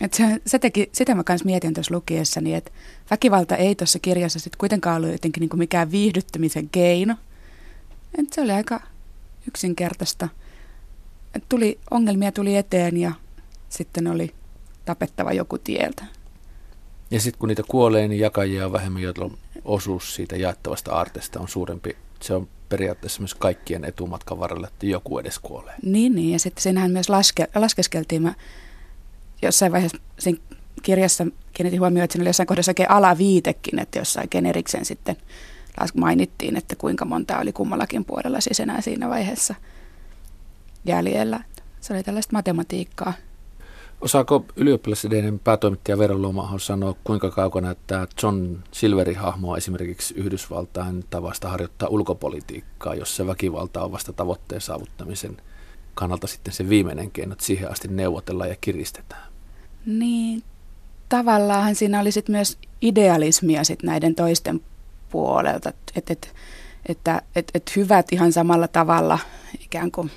Et 0.00 0.14
se, 0.14 0.40
se 0.46 0.58
teki, 0.58 0.88
sitä 0.92 1.14
mä 1.14 1.22
myös 1.28 1.44
mietin 1.44 1.74
tuossa 1.74 1.94
lukiessani, 1.94 2.54
että 2.54 2.70
väkivalta 3.10 3.56
ei 3.56 3.74
tuossa 3.74 3.98
kirjassa 3.98 4.38
sitten 4.38 4.58
kuitenkaan 4.58 4.96
ollut 4.96 5.12
jotenkin 5.12 5.40
niin 5.40 5.48
kuin 5.48 5.58
mikään 5.58 5.90
viihdyttämisen 5.90 6.68
keino. 6.68 7.14
Et 8.18 8.32
se 8.32 8.40
oli 8.40 8.52
aika 8.52 8.80
yksinkertaista 9.48 10.28
tuli, 11.48 11.78
ongelmia 11.90 12.32
tuli 12.32 12.56
eteen 12.56 12.96
ja 12.96 13.12
sitten 13.68 14.06
oli 14.06 14.34
tapettava 14.84 15.32
joku 15.32 15.58
tieltä. 15.58 16.04
Ja 17.10 17.20
sitten 17.20 17.38
kun 17.38 17.48
niitä 17.48 17.62
kuolee, 17.68 18.08
niin 18.08 18.20
jakajia 18.20 18.66
on 18.66 18.72
vähemmän, 18.72 19.02
joilla 19.02 19.30
osuus 19.64 20.14
siitä 20.14 20.36
jaettavasta 20.36 20.92
aarteesta 20.92 21.40
on 21.40 21.48
suurempi. 21.48 21.96
Se 22.20 22.34
on 22.34 22.48
periaatteessa 22.68 23.20
myös 23.20 23.34
kaikkien 23.34 23.84
etumatkan 23.84 24.38
varrella, 24.38 24.66
että 24.66 24.86
joku 24.86 25.18
edes 25.18 25.38
kuolee. 25.38 25.74
Niin, 25.82 26.14
niin. 26.14 26.32
ja 26.32 26.38
sitten 26.38 26.62
siinähän 26.62 26.90
myös 26.90 27.08
laske, 27.08 27.48
laskeskeltiin. 27.54 28.22
Mä 28.22 28.34
jossain 29.42 29.72
vaiheessa 29.72 29.98
siinä 30.18 30.38
kirjassa 30.82 31.26
kiinnitin 31.52 31.80
huomioon, 31.80 32.04
että 32.04 32.12
siinä 32.12 32.22
oli 32.22 32.28
jossain 32.28 32.46
kohdassa 32.46 32.70
oikein 32.70 32.90
alaviitekin, 32.90 33.78
että 33.78 33.98
jossain 33.98 34.28
generiksen 34.30 34.84
sitten 34.84 35.16
mainittiin, 35.94 36.56
että 36.56 36.76
kuinka 36.76 37.04
monta 37.04 37.38
oli 37.38 37.52
kummallakin 37.52 38.04
puolella 38.04 38.40
siis 38.40 38.60
enää 38.60 38.80
siinä 38.80 39.08
vaiheessa 39.08 39.54
jäljellä. 40.84 41.40
Se 41.80 41.94
oli 41.94 42.02
tällaista 42.02 42.32
matematiikkaa. 42.32 43.12
Osaako 44.00 44.44
ylioppilasidenen 44.56 45.38
päätoimittaja 45.38 45.98
Veera 45.98 46.22
Lomaho 46.22 46.58
sanoa, 46.58 46.94
kuinka 47.04 47.30
kaukana 47.30 47.74
tämä 47.86 48.06
John 48.22 48.56
Silverin 48.72 49.16
hahmo 49.16 49.56
esimerkiksi 49.56 50.14
Yhdysvaltain 50.14 51.04
tavasta 51.10 51.48
harjoittaa 51.48 51.88
ulkopolitiikkaa, 51.88 52.94
jos 52.94 53.16
se 53.16 53.26
väkivalta 53.26 53.82
on 53.82 53.92
vasta 53.92 54.12
tavoitteen 54.12 54.60
saavuttamisen 54.60 55.36
kannalta 55.96 56.26
sitten 56.26 56.54
se 56.54 56.68
viimeinen 56.68 57.10
keino, 57.10 57.32
että 57.32 57.44
siihen 57.44 57.70
asti 57.70 57.88
neuvotellaan 57.88 58.50
ja 58.50 58.56
kiristetään? 58.60 59.22
Niin, 59.86 60.42
tavallaan 61.08 61.74
siinä 61.74 62.00
oli 62.00 62.12
sit 62.12 62.28
myös 62.28 62.58
idealismia 62.82 63.64
sit 63.64 63.82
näiden 63.82 64.14
toisten 64.14 64.60
puolelta, 65.10 65.72
että 65.96 66.12
et, 66.12 66.34
että 66.88 67.22
et, 67.36 67.50
et 67.54 67.76
hyvät 67.76 68.12
ihan 68.12 68.32
samalla 68.32 68.68
tavalla 68.68 69.18
ikään 69.60 69.90
kuin 69.90 70.10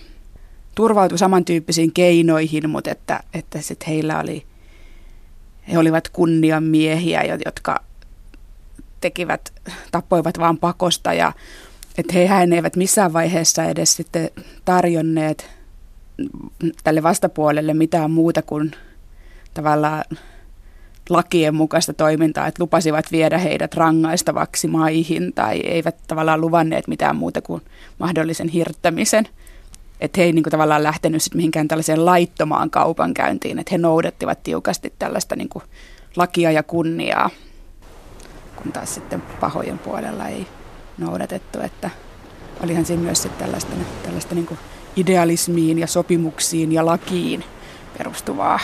turvautui 0.76 1.18
samantyyppisiin 1.18 1.94
keinoihin, 1.94 2.70
mutta 2.70 2.92
että, 2.92 3.24
että 3.34 3.62
sit 3.62 3.88
heillä 3.88 4.20
oli, 4.20 4.46
he 5.72 5.78
olivat 5.78 6.10
kunnianmiehiä, 6.10 7.24
jotka 7.46 7.84
tekivät, 9.02 9.54
tappoivat 9.92 10.40
vaan 10.40 10.58
pakosta 10.58 11.14
ja 11.14 11.34
että 11.98 12.14
he 12.14 12.30
eivät 12.56 12.76
missään 12.76 13.14
vaiheessa 13.14 13.64
edes 13.64 13.96
sitten 13.96 14.30
tarjonneet 14.66 15.59
tälle 16.84 17.04
vastapuolelle 17.04 17.74
mitään 17.74 18.12
muuta 18.12 18.42
kuin 18.42 18.72
tavallaan 19.54 20.04
lakien 21.10 21.56
mukaista 21.56 21.94
toimintaa, 21.94 22.48
että 22.48 22.64
lupasivat 22.64 23.12
viedä 23.12 23.38
heidät 23.38 23.74
rangaistavaksi 23.74 24.68
maihin 24.68 25.34
tai 25.34 25.60
eivät 25.60 25.96
tavallaan 26.08 26.42
luvanneet 26.42 26.88
mitään 26.88 27.16
muuta 27.16 27.42
kuin 27.42 27.62
mahdollisen 28.00 28.48
hirttämisen. 28.48 29.28
Että 30.00 30.22
he 30.22 30.26
ei 30.26 30.32
niin 30.32 30.44
kuin, 30.44 30.52
tavallaan 30.52 30.84
lähtenyt 30.84 31.24
sit 31.24 31.36
mihinkään 31.36 31.68
tällaiseen 31.68 32.06
laittomaan 32.06 32.70
kaupankäyntiin, 32.70 33.60
että 33.60 33.70
he 33.72 33.78
noudattivat 33.78 34.44
tiukasti 34.44 34.94
tällaista 35.00 35.36
niin 35.36 35.50
kuin, 35.50 35.64
lakia 36.16 36.52
ja 36.52 36.64
kunniaa, 36.64 37.30
kun 38.56 38.72
taas 38.72 38.96
sitten 38.96 39.22
pahojen 39.22 39.80
puolella 39.80 40.28
ei 40.28 40.48
noudatettu, 40.98 41.60
että 41.62 41.90
olihan 42.64 42.86
siinä 42.86 43.04
myös 43.04 43.28
tällaista, 43.38 43.72
tällaista 44.04 44.36
niin 44.36 44.48
kuin 44.48 44.60
idealismiin 44.96 45.80
ja 45.80 45.88
sopimuksiin 45.88 46.72
ja 46.72 46.86
lakiin 46.86 47.44
perustuvaa 47.98 48.60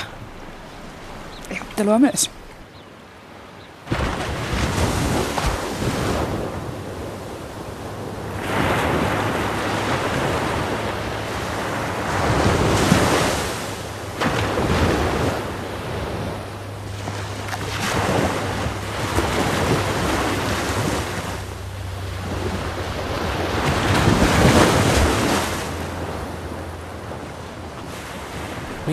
ajattelua 1.52 2.00
myös. 2.00 2.30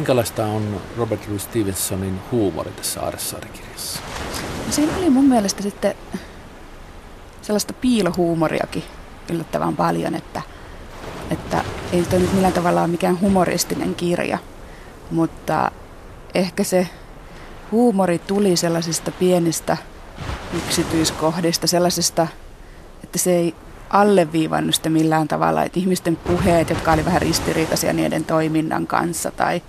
Minkälaista 0.03 0.47
on 0.47 0.81
Robert 0.97 1.29
Louis 1.29 1.43
Stevensonin 1.43 2.21
huumori 2.33 2.71
tässä 2.71 3.03
Aaressaari-kirjassa? 3.03 4.01
No 4.67 4.73
siinä 4.73 4.97
oli 4.97 5.11
mun 5.11 5.25
mielestä 5.25 5.63
sitten 5.63 5.95
sellaista 7.43 7.73
piilohuumoriakin 7.73 8.85
yllättävän 9.31 9.77
paljon, 9.77 10.15
että, 10.15 10.43
että 11.31 11.65
ei 11.93 12.03
toi 12.03 12.19
nyt 12.19 12.33
millään 12.33 12.53
tavalla 12.53 12.81
ole 12.81 12.89
mikään 12.89 13.21
humoristinen 13.21 13.95
kirja, 13.95 14.39
mutta 15.11 15.71
ehkä 16.35 16.65
se 16.65 16.89
huumori 17.73 18.19
tuli 18.19 18.57
sellaisista 18.57 19.11
pienistä 19.11 19.77
yksityiskohdista, 20.57 21.67
sellaisista, 21.67 22.27
että 23.05 23.19
se 23.19 23.37
ei 23.37 23.55
alleviivannut 23.93 24.75
sitä 24.75 24.89
millään 24.89 25.29
tavalla, 25.29 25.63
että 25.63 25.81
ihmisten 25.81 26.17
puheet, 26.17 26.71
jotka 26.71 26.93
oli 26.93 27.05
vähän 27.05 27.23
ristiriitaisia 27.23 27.93
niiden 27.93 28.25
toiminnan 28.25 28.87
kanssa, 28.87 29.31
tai 29.31 29.63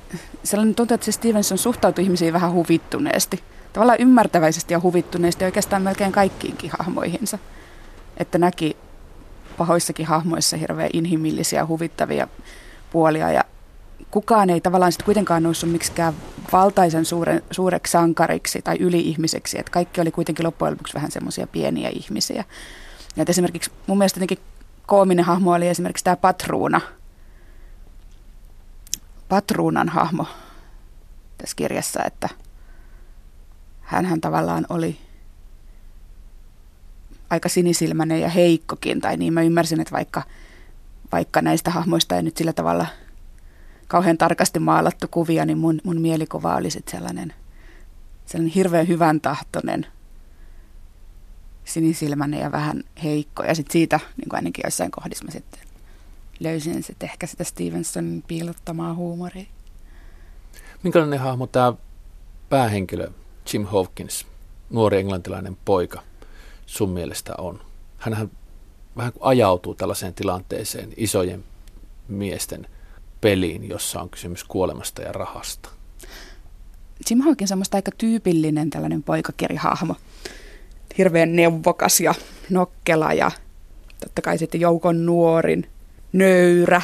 sellainen 0.44 0.76
tuntuu, 0.76 0.94
että 0.96 1.06
se 1.06 1.12
Stevenson 1.12 1.58
suhtautui 1.58 2.04
ihmisiin 2.04 2.34
vähän 2.34 2.54
huvittuneesti, 2.54 3.44
tavallaan 3.74 4.00
ymmärtäväisesti 4.02 4.74
ja 4.74 4.82
huvittuneesti 4.82 5.46
oikeastaan 5.46 5.82
melkein 5.82 6.12
kaikkiinkin 6.12 6.72
hahmoihinsa, 6.80 7.40
että 8.18 8.38
näki 8.38 8.78
pahoissakin 9.58 10.06
hahmoissa 10.06 10.58
hirveän 10.58 10.90
inhimillisiä 10.94 11.66
huvittavia 11.66 12.28
puolia, 12.92 13.32
ja 13.32 13.44
kukaan 14.12 14.50
ei 14.50 14.62
tavallaan 14.62 14.92
sitten 14.92 15.06
kuitenkaan 15.06 15.44
noussut 15.44 15.72
miksikään 15.72 16.14
valtaisen 16.52 17.06
suuren, 17.06 17.42
suureksi 17.52 17.92
sankariksi 17.92 18.62
tai 18.62 18.78
yli-ihmiseksi, 18.80 19.60
että 19.60 19.72
kaikki 19.72 20.02
oli 20.02 20.12
kuitenkin 20.12 20.46
loppujen 20.46 20.72
lopuksi 20.72 20.94
vähän 20.94 21.12
semmoisia 21.12 21.48
pieniä 21.48 21.90
ihmisiä. 21.90 22.44
Ja 23.16 23.26
esimerkiksi 23.28 23.72
mun 23.88 23.98
mielestä 23.98 24.18
jotenkin 24.18 24.40
koominen 24.86 25.26
hahmo 25.26 25.52
oli 25.54 25.68
esimerkiksi 25.68 26.04
tämä 26.04 26.16
Patruuna. 26.16 26.82
Patruunan 29.30 29.90
hahmo 29.90 30.26
tässä 31.38 31.56
kirjassa, 31.56 32.04
että 32.04 32.30
hän 33.82 34.22
tavallaan 34.22 34.66
oli 34.70 34.98
aika 37.30 37.50
sinisilmäinen 37.50 38.22
ja 38.22 38.30
heikkokin, 38.30 39.02
tai 39.02 39.18
niin 39.18 39.34
mä 39.34 39.42
ymmärsin, 39.42 39.82
että 39.82 39.92
vaikka, 39.92 40.24
vaikka 41.12 41.42
näistä 41.42 41.72
hahmoista 41.72 42.16
ei 42.16 42.24
nyt 42.24 42.38
sillä 42.38 42.54
tavalla 42.54 42.86
kauhean 43.88 44.18
tarkasti 44.18 44.60
maalattu 44.60 45.08
kuvia, 45.12 45.46
niin 45.46 45.58
mun, 45.58 45.80
mun 45.84 46.02
mielikuva 46.02 46.56
oli 46.56 46.70
sitten 46.70 46.92
sellainen, 46.92 47.34
sellainen 48.26 48.54
hirveän 48.54 48.88
hyvän 48.88 49.22
tahtoinen 49.22 49.86
sinisilmäinen 51.66 52.40
ja 52.40 52.52
vähän 52.52 52.84
heikko. 53.04 53.44
Ja 53.44 53.56
sitten 53.56 53.74
siitä 53.74 54.00
niin 54.18 54.30
kuin 54.30 54.36
ainakin 54.36 54.64
jossain 54.66 54.92
kohdissa 54.92 55.26
mä 55.26 55.32
sitten 55.32 55.60
löysin 56.40 56.84
sitten 56.84 57.10
ehkä 57.10 57.28
sitä 57.28 57.44
Stevensonin 57.44 58.24
piilottamaa 58.28 58.94
huumoria. 58.94 59.46
Minkälainen 60.84 61.20
hahmo 61.20 61.48
tämä 61.48 61.74
päähenkilö 62.50 63.10
Jim 63.54 63.66
Hawkins, 63.66 64.28
nuori 64.70 64.98
englantilainen 64.98 65.58
poika, 65.66 66.02
sun 66.66 66.90
mielestä 66.90 67.34
on? 67.38 67.62
Hänhän 67.98 68.32
vähän 68.98 69.14
ajautuu 69.20 69.76
tällaiseen 69.76 70.14
tilanteeseen 70.14 70.94
isojen 70.98 71.44
miesten 72.08 72.68
peliin, 73.22 73.70
jossa 73.70 74.02
on 74.02 74.10
kysymys 74.10 74.44
kuolemasta 74.44 75.02
ja 75.02 75.12
rahasta. 75.12 75.70
Jim 77.10 77.22
Hawkins 77.22 77.52
on 77.52 77.64
aika 77.72 77.92
tyypillinen 77.98 78.70
tällainen 78.70 79.04
poikakirjahahmo 79.04 79.96
hirveän 80.98 81.36
neuvokas 81.36 82.00
ja 82.00 82.14
nokkela 82.50 83.14
ja 83.14 83.32
totta 84.00 84.22
kai 84.22 84.38
sitten 84.38 84.62
joukon 84.62 85.06
nuorin, 85.06 85.68
nöyrä, 86.14 86.82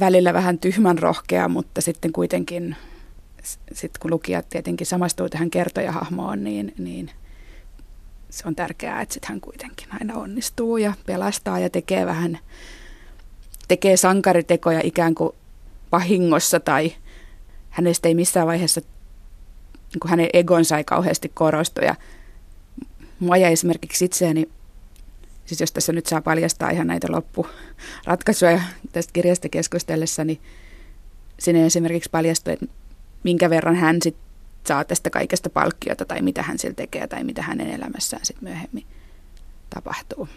välillä 0.00 0.34
vähän 0.34 0.58
tyhmän 0.58 0.98
rohkea, 0.98 1.48
mutta 1.48 1.80
sitten 1.80 2.12
kuitenkin, 2.12 2.76
sitten 3.72 4.00
kun 4.00 4.10
lukijat 4.10 4.48
tietenkin 4.48 4.86
samastuu 4.86 5.28
tähän 5.28 5.50
kertojahahmoon, 5.50 6.44
niin, 6.44 6.74
niin 6.78 7.10
se 8.30 8.48
on 8.48 8.56
tärkeää, 8.56 9.00
että 9.00 9.12
sitten 9.12 9.28
hän 9.28 9.40
kuitenkin 9.40 9.88
aina 10.00 10.14
onnistuu 10.14 10.76
ja 10.76 10.92
pelastaa 11.06 11.58
ja 11.58 11.70
tekee 11.70 12.06
vähän, 12.06 12.38
tekee 13.68 13.96
sankaritekoja 13.96 14.80
ikään 14.82 15.14
kuin 15.14 15.34
vahingossa 15.92 16.60
tai 16.60 16.92
hänestä 17.70 18.08
ei 18.08 18.14
missään 18.14 18.46
vaiheessa, 18.46 18.80
niin 19.92 20.00
kuin 20.00 20.10
hänen 20.10 20.28
egonsa 20.32 20.78
ei 20.78 20.84
kauheasti 20.84 21.30
korostu 21.34 21.80
ja 21.80 21.94
mua 23.24 23.36
ja 23.36 23.48
esimerkiksi 23.48 24.04
itseäni, 24.04 24.48
siis 25.44 25.60
jos 25.60 25.72
tässä 25.72 25.92
nyt 25.92 26.06
saa 26.06 26.20
paljastaa 26.20 26.70
ihan 26.70 26.86
näitä 26.86 27.06
loppuratkaisuja 27.10 28.60
tästä 28.92 29.12
kirjasta 29.12 29.48
keskustellessa, 29.48 30.24
niin 30.24 30.40
sinne 31.38 31.66
esimerkiksi 31.66 32.10
paljastui, 32.10 32.52
että 32.52 32.66
minkä 33.24 33.50
verran 33.50 33.76
hän 33.76 34.02
sit 34.02 34.16
saa 34.66 34.84
tästä 34.84 35.10
kaikesta 35.10 35.50
palkkiota 35.50 36.04
tai 36.04 36.22
mitä 36.22 36.42
hän 36.42 36.58
sillä 36.58 36.74
tekee 36.74 37.06
tai 37.06 37.24
mitä 37.24 37.42
hänen 37.42 37.70
elämässään 37.70 38.24
sitten 38.26 38.48
myöhemmin 38.48 38.86
tapahtuu. 39.70 40.28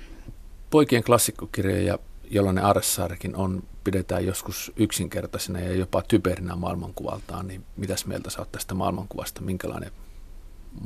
Poikien 0.69 1.03
klassikkokirja 1.03 1.81
ja 1.81 1.99
Jolonen 2.29 2.63
Aressaarikin 2.63 3.35
on 3.35 3.63
pidetään 3.83 4.25
joskus 4.25 4.71
yksinkertaisena 4.75 5.59
ja 5.59 5.73
jopa 5.73 6.01
typerinä 6.01 6.55
maailmankuvaltaan, 6.55 7.47
niin 7.47 7.63
mitäs 7.77 8.05
mieltä 8.05 8.29
sä 8.29 8.39
oot 8.39 8.51
tästä 8.51 8.73
maailmankuvasta? 8.73 9.41
Minkälainen 9.41 9.91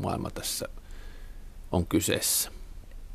maailma 0.02 0.32
tässä 0.32 0.70
on 1.72 1.86
kyseessä? 1.86 2.52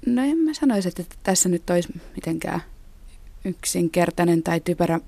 No 0.07 0.23
en 0.23 0.39
mä 0.39 0.55
sanoisi, 0.55 0.89
että 0.89 1.05
tässä 1.23 1.49
nyt 1.49 1.71
olisi 1.71 1.89
mitenkään 2.17 2.63
yksinkertainen 3.45 4.43
tai 4.43 4.61
typerä. 4.61 5.01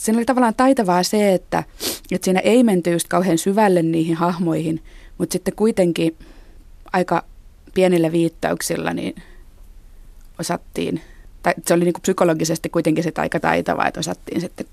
Siinä 0.00 0.18
oli 0.18 0.24
tavallaan 0.24 0.54
taitavaa 0.54 1.02
se, 1.02 1.34
että, 1.34 1.64
että 2.10 2.24
siinä 2.24 2.40
ei 2.40 2.62
menty 2.62 2.90
just 2.90 3.08
kauhean 3.08 3.38
syvälle 3.38 3.82
niihin 3.82 4.16
hahmoihin, 4.16 4.82
mutta 5.18 5.32
sitten 5.32 5.54
kuitenkin 5.54 6.16
aika 6.92 7.24
pienillä 7.74 8.12
viittauksilla 8.12 8.92
niin 8.92 9.14
osattiin, 10.40 11.00
tai 11.42 11.54
se 11.66 11.74
oli 11.74 11.84
niin 11.84 11.92
kuin 11.92 12.02
psykologisesti 12.02 12.68
kuitenkin 12.68 13.04
sitä 13.04 13.20
aika 13.20 13.40
taitavaa, 13.40 13.86
että 13.86 14.00
osattiin 14.00 14.40
sitten 14.40 14.66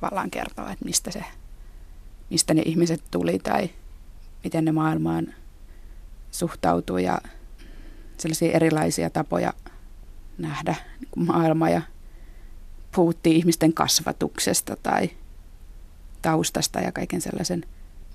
tavallaan 0.00 0.30
kertoa, 0.30 0.72
että 0.72 0.84
mistä, 0.84 1.10
se, 1.10 1.24
mistä 2.30 2.54
ne 2.54 2.62
ihmiset 2.64 3.02
tuli 3.10 3.38
tai 3.38 3.70
miten 4.44 4.64
ne 4.64 4.72
maailmaan 4.72 5.34
suhtautuu 6.30 6.98
ja 6.98 7.18
sellaisia 8.18 8.52
erilaisia 8.52 9.10
tapoja 9.10 9.52
nähdä 10.38 10.74
niin 11.00 11.26
maailma 11.26 11.70
ja 11.70 11.82
puhuttiin 12.94 13.36
ihmisten 13.36 13.72
kasvatuksesta 13.72 14.76
tai 14.82 15.10
taustasta 16.22 16.80
ja 16.80 16.92
kaiken 16.92 17.20
sellaisen 17.20 17.64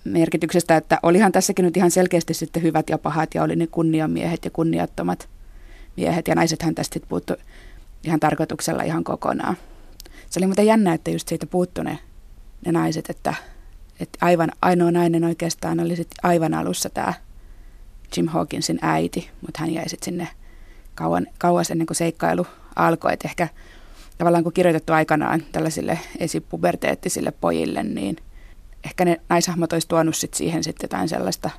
merkityksestä, 0.03 0.77
että 0.77 1.00
olihan 1.03 1.32
tässäkin 1.32 1.65
nyt 1.65 1.77
ihan 1.77 1.91
selkeästi 1.91 2.34
sitten 2.34 2.63
hyvät 2.63 2.89
ja 2.89 2.98
pahat 2.98 3.36
ja 3.36 3.43
oli 3.43 3.55
ne 3.55 3.67
kunniamiehet 3.67 4.46
ja 4.46 4.51
kunniattomat 4.51 5.29
miehet 5.98 6.27
ja 6.27 6.36
naisethan 6.36 6.75
tästä 6.75 6.93
sitten 6.93 7.10
puuttu 7.10 7.34
ihan 8.03 8.20
tarkoituksella 8.20 8.84
ihan 8.84 9.03
kokonaan. 9.03 9.58
Se 10.29 10.39
oli 10.39 10.48
muuten 10.48 10.65
jännä, 10.65 10.93
että 10.93 11.12
just 11.12 11.27
siitä 11.27 11.46
puuttu 11.46 11.84
ne, 11.84 12.00
ne 12.65 12.72
naiset, 12.72 13.10
että, 13.10 13.34
että 14.00 14.25
aivan 14.25 14.51
ainoa 14.62 14.91
nainen 14.91 15.24
oikeastaan 15.24 15.79
oli 15.79 15.96
sitten 15.96 16.17
aivan 16.24 16.53
alussa 16.53 16.89
tämä 16.89 17.13
Jim 18.18 18.28
Hawkinsin 18.28 18.80
äiti, 18.82 19.30
mutta 19.42 19.60
hän 19.60 19.74
jäi 19.74 19.90
sitten 19.90 20.06
sinne 20.06 20.28
kauan, 20.96 21.28
kauas 21.38 21.72
ennen 21.72 21.88
kuin 21.88 21.98
seikkailu 21.98 22.48
alkoi. 22.76 23.14
Että 23.14 23.28
ehkä 23.28 23.48
tavallaan 24.18 24.44
kun 24.44 24.54
kirjoitettu 24.54 24.94
aikanaan 24.94 25.44
tällaisille 25.52 26.00
esipuberteettisille 26.20 27.32
pojille, 27.32 27.84
niin 27.84 28.18
ehkä 28.84 29.06
ne 29.06 29.22
naishahmot 29.30 29.74
olisi 29.74 29.88
tuonut 29.88 30.16
sit 30.16 30.34
siihen 30.34 30.64
sitten 30.64 30.86
jotain 30.86 31.10
sellaista 31.10 31.50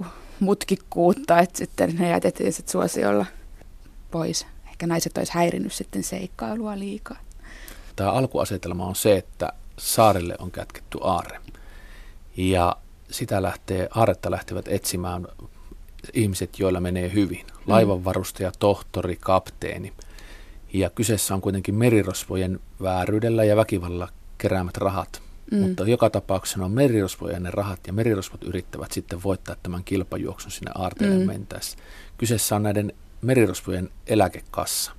niin 0.00 0.10
mutkikkuutta, 0.40 1.38
että 1.38 1.58
sitten 1.58 1.96
ne 1.96 2.10
jätettiin 2.10 2.52
sitten 2.52 2.72
suosiolla 2.72 3.26
pois. 4.10 4.46
Ehkä 4.70 4.86
naiset 4.86 5.18
olisi 5.18 5.32
häirinnyt 5.34 5.72
sitten 5.72 6.02
seikkailua 6.02 6.78
liikaa. 6.78 7.18
Tämä 7.96 8.10
alkuasetelma 8.10 8.86
on 8.86 8.96
se, 8.96 9.16
että 9.16 9.52
saarelle 9.78 10.34
on 10.38 10.50
kätketty 10.50 10.98
aarre. 11.02 11.40
Ja 12.36 12.76
sitä 13.12 13.42
lähtee, 13.42 13.88
aaretta 13.94 14.30
lähtevät 14.30 14.68
etsimään 14.68 15.26
ihmiset, 16.12 16.58
joilla 16.58 16.80
menee 16.80 17.12
hyvin. 17.14 17.46
Mm. 17.46 17.52
Laivanvarustaja, 17.66 18.52
tohtori, 18.58 19.16
kapteeni. 19.20 19.92
Ja 20.72 20.90
kyseessä 20.90 21.34
on 21.34 21.40
kuitenkin 21.40 21.74
merirosvojen 21.74 22.60
vääryydellä 22.82 23.44
ja 23.44 23.56
väkivallalla 23.56 24.08
keräämät 24.38 24.76
rahat. 24.76 25.22
Mm. 25.50 25.58
Mutta 25.58 25.84
joka 25.88 26.10
tapauksessa 26.10 26.64
on 26.64 26.70
merirosvojen 26.70 27.42
ne 27.42 27.50
rahat 27.50 27.80
ja 27.86 27.92
merirosvot 27.92 28.44
yrittävät 28.44 28.92
sitten 28.92 29.22
voittaa 29.22 29.56
tämän 29.62 29.84
kilpajuoksun 29.84 30.50
sinne 30.50 30.70
aarteelle 30.74 31.18
mm. 31.18 31.26
mentäessä. 31.26 31.78
Kyseessä 32.18 32.56
on 32.56 32.62
näiden 32.62 32.92
merirosvojen 33.22 33.88
eläkekassa, 34.06 34.92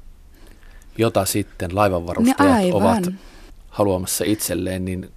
jota 0.98 1.26
sitten 1.26 1.76
laivanvarustajat 1.76 2.74
ovat 2.74 3.04
haluamassa 3.70 4.24
itselleen, 4.28 4.86
niin 4.86 5.12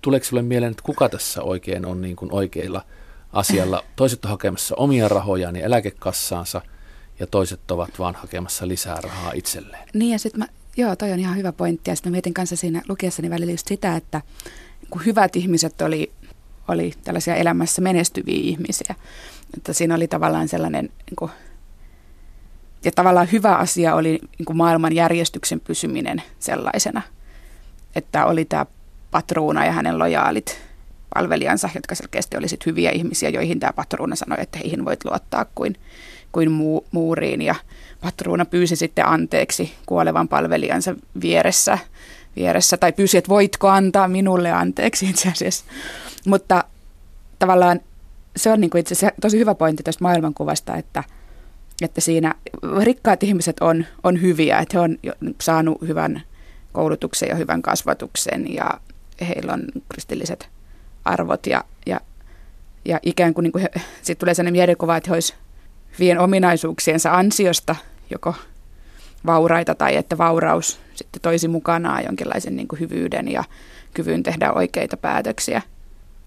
tuleeko 0.00 0.26
sinulle 0.26 0.42
mieleen, 0.42 0.70
että 0.70 0.82
kuka 0.82 1.08
tässä 1.08 1.42
oikein 1.42 1.86
on 1.86 2.00
niin 2.00 2.16
kuin 2.16 2.32
oikeilla 2.32 2.84
asialla? 3.32 3.84
Toiset 3.96 4.24
on 4.24 4.30
hakemassa 4.30 4.74
omia 4.76 5.08
rahojaan 5.08 5.56
ja 5.56 5.64
eläkekassaansa, 5.64 6.60
ja 7.20 7.26
toiset 7.26 7.70
ovat 7.70 7.98
vaan 7.98 8.14
hakemassa 8.14 8.68
lisää 8.68 9.00
rahaa 9.00 9.32
itselleen. 9.32 9.88
Niin 9.94 10.12
ja 10.12 10.18
sitten 10.18 10.38
mä, 10.38 10.46
joo, 10.76 10.96
toi 10.96 11.12
on 11.12 11.18
ihan 11.18 11.36
hyvä 11.36 11.52
pointti, 11.52 11.90
ja 11.90 11.96
sitten 11.96 12.12
mietin 12.12 12.34
kanssa 12.34 12.56
siinä 12.56 12.82
lukiessani 12.88 13.30
välillä 13.30 13.52
just 13.52 13.68
sitä, 13.68 13.96
että 13.96 14.22
kun 14.90 15.04
hyvät 15.06 15.36
ihmiset 15.36 15.80
oli, 15.80 16.12
oli 16.68 16.92
tällaisia 17.04 17.34
elämässä 17.34 17.82
menestyviä 17.82 18.40
ihmisiä, 18.42 18.94
että 19.56 19.72
siinä 19.72 19.94
oli 19.94 20.08
tavallaan 20.08 20.48
sellainen, 20.48 20.84
niin 20.84 21.16
kuin, 21.16 21.30
ja 22.84 22.92
tavallaan 22.92 23.28
hyvä 23.32 23.54
asia 23.54 23.94
oli 23.94 24.18
niin 24.38 24.46
kuin 24.46 24.56
maailman 24.56 24.94
järjestyksen 24.94 25.60
pysyminen 25.60 26.22
sellaisena, 26.38 27.02
että 27.94 28.26
oli 28.26 28.44
tämä 28.44 28.66
patruuna 29.10 29.66
ja 29.66 29.72
hänen 29.72 29.98
lojaalit 29.98 30.68
palvelijansa, 31.14 31.68
jotka 31.74 31.94
selkeästi 31.94 32.36
olisit 32.36 32.66
hyviä 32.66 32.90
ihmisiä, 32.90 33.28
joihin 33.28 33.60
tämä 33.60 33.72
patruuna 33.72 34.16
sanoi, 34.16 34.38
että 34.40 34.58
heihin 34.58 34.84
voit 34.84 35.04
luottaa 35.04 35.46
kuin, 35.54 35.76
kuin 36.32 36.50
muu, 36.50 36.86
muuriin. 36.90 37.42
Ja 37.42 37.54
patruuna 38.00 38.44
pyysi 38.44 38.76
sitten 38.76 39.06
anteeksi 39.06 39.74
kuolevan 39.86 40.28
palvelijansa 40.28 40.94
vieressä, 41.20 41.78
vieressä 42.36 42.76
tai 42.76 42.92
pyysi, 42.92 43.18
että 43.18 43.28
voitko 43.28 43.68
antaa 43.68 44.08
minulle 44.08 44.52
anteeksi 44.52 45.10
itse 45.10 45.28
asiassa. 45.28 45.64
Mutta 46.26 46.64
tavallaan 47.38 47.80
se 48.36 48.52
on 48.52 48.60
niin 48.60 48.70
kuin 48.70 48.80
itse 48.80 48.94
asiassa 48.94 49.20
tosi 49.20 49.38
hyvä 49.38 49.54
pointti 49.54 49.82
tästä 49.82 50.04
maailmankuvasta, 50.04 50.76
että, 50.76 51.04
että 51.82 52.00
siinä 52.00 52.34
rikkaat 52.82 53.22
ihmiset 53.22 53.56
on, 53.60 53.84
on 54.02 54.20
hyviä, 54.20 54.58
että 54.58 54.78
he 54.78 54.80
on 54.80 54.98
saanut 55.40 55.78
hyvän 55.88 56.22
koulutuksen 56.72 57.28
ja 57.28 57.34
hyvän 57.34 57.62
kasvatuksen 57.62 58.54
ja 58.54 58.70
heillä 59.20 59.52
on 59.52 59.62
kristilliset 59.88 60.48
arvot 61.04 61.46
ja, 61.46 61.64
ja, 61.86 62.00
ja 62.84 63.00
ikään 63.02 63.34
kuin, 63.34 63.42
niin 63.42 63.52
kuin 63.52 63.66
sitten 64.02 64.16
tulee 64.16 64.34
sellainen 64.34 64.58
mielikuva, 64.58 64.96
että 64.96 65.10
he 65.10 65.14
olisivat 65.14 66.18
ominaisuuksiensa 66.18 67.12
ansiosta 67.12 67.76
joko 68.10 68.34
vauraita 69.26 69.74
tai 69.74 69.96
että 69.96 70.18
vauraus 70.18 70.80
sitten 70.94 71.22
toisi 71.22 71.48
mukanaan 71.48 72.04
jonkinlaisen 72.04 72.56
niin 72.56 72.68
kuin 72.68 72.80
hyvyyden 72.80 73.28
ja 73.28 73.44
kyvyn 73.94 74.22
tehdä 74.22 74.52
oikeita 74.52 74.96
päätöksiä. 74.96 75.62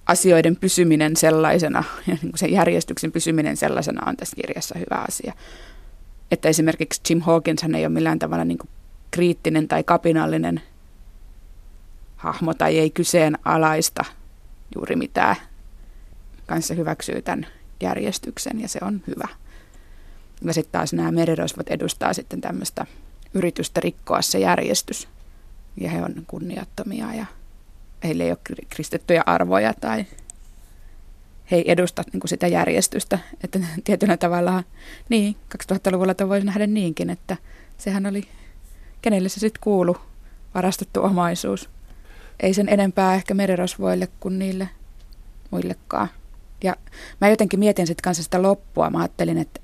Asioiden 0.05 0.55
pysyminen 0.55 1.15
sellaisena 1.15 1.83
ja 2.07 2.13
niin 2.13 2.31
kuin 2.31 2.39
sen 2.39 2.51
järjestyksen 2.51 3.11
pysyminen 3.11 3.57
sellaisena 3.57 4.09
on 4.09 4.17
tässä 4.17 4.35
kirjassa 4.35 4.79
hyvä 4.79 5.05
asia. 5.07 5.33
Että 6.31 6.49
esimerkiksi 6.49 7.01
Jim 7.09 7.21
Hawkins 7.21 7.61
hän 7.61 7.75
ei 7.75 7.85
ole 7.85 7.93
millään 7.93 8.19
tavalla 8.19 8.45
niin 8.45 8.57
kuin 8.57 8.69
kriittinen 9.11 9.67
tai 9.67 9.83
kapinallinen 9.83 10.61
hahmo 12.21 12.53
tai 12.53 12.79
ei 12.79 12.89
kyseenalaista 12.89 14.05
juuri 14.75 14.95
mitään. 14.95 15.35
Kanssa 16.47 16.73
hyväksyy 16.73 17.21
tämän 17.21 17.47
järjestyksen 17.81 18.61
ja 18.61 18.67
se 18.67 18.79
on 18.81 19.01
hyvä. 19.07 19.27
Ja 20.41 20.53
sitten 20.53 20.71
taas 20.71 20.93
nämä 20.93 21.11
merirosvot 21.11 21.69
edustaa 21.69 22.13
sitten 22.13 22.41
tämmöistä 22.41 22.85
yritystä 23.33 23.81
rikkoa 23.81 24.21
se 24.21 24.39
järjestys. 24.39 25.07
Ja 25.77 25.89
he 25.89 26.03
on 26.03 26.13
kunniattomia 26.27 27.13
ja 27.13 27.25
heillä 28.03 28.23
ei 28.23 28.31
ole 28.31 28.39
kristittyjä 28.69 29.23
arvoja 29.25 29.73
tai 29.73 30.05
he 31.51 31.55
ei 31.55 31.71
edusta 31.71 32.03
niin 32.13 32.19
kuin 32.19 32.29
sitä 32.29 32.47
järjestystä. 32.47 33.19
Että 33.43 33.59
tietyllä 33.83 34.17
tavalla, 34.17 34.63
niin 35.09 35.35
2000-luvulla 35.73 36.27
voisi 36.27 36.45
nähdä 36.45 36.67
niinkin, 36.67 37.09
että 37.09 37.37
sehän 37.77 38.05
oli, 38.05 38.27
kenelle 39.01 39.29
se 39.29 39.39
sitten 39.39 39.61
kuulu, 39.63 39.97
varastettu 40.55 41.03
omaisuus 41.03 41.69
ei 42.41 42.53
sen 42.53 42.69
enempää 42.69 43.15
ehkä 43.15 43.33
merirosvoille 43.33 44.07
kuin 44.19 44.39
niille 44.39 44.69
muillekaan. 45.51 46.07
Ja 46.63 46.75
mä 47.21 47.29
jotenkin 47.29 47.59
mietin 47.59 47.87
sitten 47.87 48.03
kanssa 48.03 48.23
sitä 48.23 48.41
loppua. 48.41 48.89
Mä 48.89 48.99
ajattelin, 48.99 49.37
että, 49.37 49.61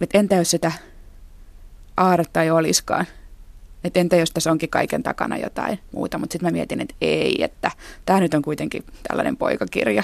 että 0.00 0.18
entä 0.18 0.34
jos 0.34 0.50
sitä 0.50 0.72
aaretta 1.96 2.42
ei 2.42 2.50
olisikaan. 2.50 3.06
Että 3.84 4.00
entä 4.00 4.16
jos 4.16 4.30
tässä 4.30 4.50
onkin 4.50 4.68
kaiken 4.68 5.02
takana 5.02 5.36
jotain 5.36 5.78
muuta. 5.92 6.18
Mutta 6.18 6.32
sitten 6.32 6.46
mä 6.46 6.56
mietin, 6.56 6.80
että 6.80 6.94
ei, 7.00 7.44
että 7.44 7.70
tämä 8.06 8.20
nyt 8.20 8.34
on 8.34 8.42
kuitenkin 8.42 8.84
tällainen 9.08 9.36
poikakirja. 9.36 10.02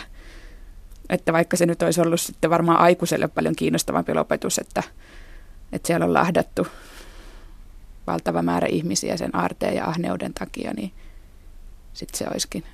Että 1.09 1.33
vaikka 1.33 1.57
se 1.57 1.67
nyt 1.67 1.83
olisi 1.83 2.01
ollut 2.01 2.21
sitten 2.21 2.51
varmaan 2.51 2.79
aikuiselle 2.79 3.29
paljon 3.29 3.57
kiinnostavampi 3.57 4.15
lopetus, 4.15 4.59
että, 4.59 4.83
että 5.73 5.87
siellä 5.87 6.07
on 6.07 6.15
lahdattu 6.15 6.67
valtava 8.07 8.43
määrä 8.43 8.67
ihmisiä 8.71 9.17
sen 9.17 9.37
aarteen 9.37 9.77
ja 9.77 9.85
ahneuden 9.85 10.35
takia, 10.35 10.75
niin– 10.75 10.93
sitten 11.95 12.19
se 12.19 12.27
olisikin 12.31 12.65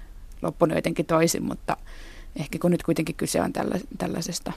loppunut 0.42 0.76
jotenkin 0.76 1.06
toisin, 1.06 1.44
mutta 1.44 1.76
ehkä 2.36 2.58
kun 2.58 2.70
nyt 2.70 2.82
kuitenkin 2.82 3.14
kyse 3.14 3.42
on 3.42 3.52
tällaisesta 3.98 4.52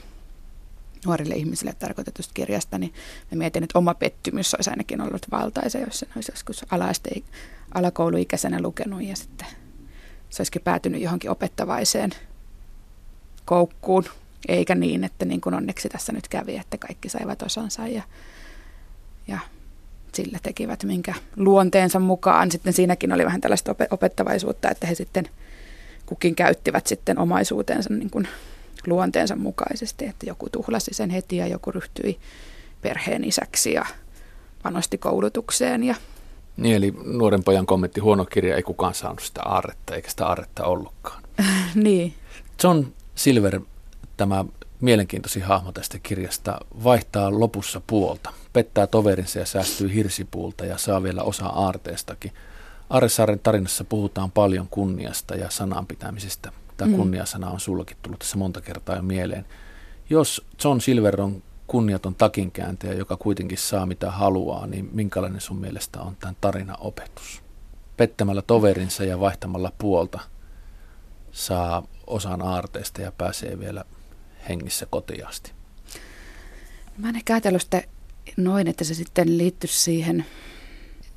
nuorille 1.06 1.34
ihmisille 1.34 1.74
tarkoitetusta 1.78 2.34
kirjasta, 2.34 2.78
niin 2.78 2.94
mä 3.30 3.38
mietin, 3.38 3.62
että 3.62 3.78
oma 3.78 3.94
pettymys 3.94 4.54
olisi 4.54 4.70
ainakin 4.70 5.00
ollut 5.00 5.26
valtaisa, 5.30 5.78
jos 5.78 5.98
sen 5.98 6.08
olisi 6.16 6.32
joskus 6.32 6.64
ala-aste, 6.70 7.10
alakouluikäisenä 7.74 8.62
lukenut 8.62 9.02
ja 9.02 9.16
sitten 9.16 9.46
se 10.30 10.40
olisikin 10.40 10.62
päätynyt 10.62 11.02
johonkin 11.02 11.30
opettavaiseen 11.30 12.10
koukkuun, 13.44 14.04
eikä 14.48 14.74
niin, 14.74 15.04
että 15.04 15.24
niin 15.24 15.40
kuin 15.40 15.54
onneksi 15.54 15.88
tässä 15.88 16.12
nyt 16.12 16.28
kävi, 16.28 16.56
että 16.56 16.78
kaikki 16.78 17.08
saivat 17.08 17.42
osansa 17.42 17.86
ja, 17.88 18.02
ja 19.28 19.38
sillä 20.14 20.38
tekivät 20.42 20.84
minkä 20.84 21.14
luonteensa 21.36 21.98
mukaan. 21.98 22.50
Sitten 22.50 22.72
siinäkin 22.72 23.12
oli 23.12 23.24
vähän 23.24 23.40
tällaista 23.40 23.74
opettavaisuutta, 23.90 24.70
että 24.70 24.86
he 24.86 24.94
sitten 24.94 25.28
kukin 26.06 26.34
käyttivät 26.34 26.86
sitten 26.86 27.18
omaisuutensa 27.18 27.94
niin 27.94 28.10
kuin 28.10 28.28
luonteensa 28.86 29.36
mukaisesti, 29.36 30.06
että 30.06 30.26
joku 30.26 30.48
tuhlasi 30.52 30.94
sen 30.94 31.10
heti 31.10 31.36
ja 31.36 31.46
joku 31.46 31.70
ryhtyi 31.70 32.18
perheen 32.82 33.24
isäksi 33.24 33.72
ja 33.72 33.86
panosti 34.62 34.98
koulutukseen. 34.98 35.84
Ja... 35.84 35.94
Niin, 36.56 36.76
eli 36.76 36.94
nuoren 37.04 37.44
pojan 37.44 37.66
kommentti, 37.66 38.00
huono 38.00 38.24
kirja, 38.24 38.56
ei 38.56 38.62
kukaan 38.62 38.94
saanut 38.94 39.22
sitä 39.22 39.42
aarretta, 39.42 39.94
eikä 39.94 40.10
sitä 40.10 40.26
aarretta 40.26 40.64
ollutkaan. 40.64 41.22
niin. 41.74 42.14
John 42.64 42.84
Silver, 43.14 43.60
tämä 44.16 44.44
mielenkiintoisin 44.80 45.42
hahmo 45.42 45.72
tästä 45.72 45.98
kirjasta, 46.02 46.60
vaihtaa 46.84 47.40
lopussa 47.40 47.80
puolta, 47.86 48.32
pettää 48.52 48.86
toverinsa 48.86 49.38
ja 49.38 49.46
säästyy 49.46 49.94
hirsipuulta 49.94 50.66
ja 50.66 50.78
saa 50.78 51.02
vielä 51.02 51.22
osa 51.22 51.46
aarteestakin. 51.46 52.32
Arresaaren 52.90 53.38
tarinassa 53.38 53.84
puhutaan 53.84 54.30
paljon 54.30 54.68
kunniasta 54.68 55.34
ja 55.34 55.50
sanan 55.50 55.86
pitämisestä. 55.86 56.52
Tämä 56.76 56.90
mm. 56.90 56.96
kunniasana 56.96 57.50
on 57.50 57.60
sullakin 57.60 57.96
tullut 58.02 58.18
tässä 58.18 58.36
monta 58.36 58.60
kertaa 58.60 58.96
jo 58.96 59.02
mieleen. 59.02 59.46
Jos 60.10 60.46
John 60.64 60.80
Silver 60.80 61.20
on 61.20 61.42
kunniaton 61.66 62.14
takinkääntäjä, 62.14 62.92
joka 62.92 63.16
kuitenkin 63.16 63.58
saa 63.58 63.86
mitä 63.86 64.10
haluaa, 64.10 64.66
niin 64.66 64.88
minkälainen 64.92 65.40
sun 65.40 65.56
mielestä 65.56 66.00
on 66.00 66.16
tämän 66.16 66.36
tarinan 66.40 66.76
opetus? 66.80 67.42
Pettämällä 67.96 68.42
toverinsa 68.42 69.04
ja 69.04 69.20
vaihtamalla 69.20 69.72
puolta 69.78 70.20
saa 71.32 71.82
osan 72.06 72.42
aarteesta 72.42 73.02
ja 73.02 73.12
pääsee 73.12 73.58
vielä 73.58 73.84
hengissä 74.48 74.86
kotiasti. 74.90 75.52
Mä 76.96 77.08
en 77.08 77.16
ehkä 77.16 77.34
ajatellut 77.34 77.62
sitä 77.62 77.82
noin, 78.36 78.66
että 78.66 78.84
se 78.84 78.94
sitten 78.94 79.38
liittyisi 79.38 79.80
siihen, 79.80 80.24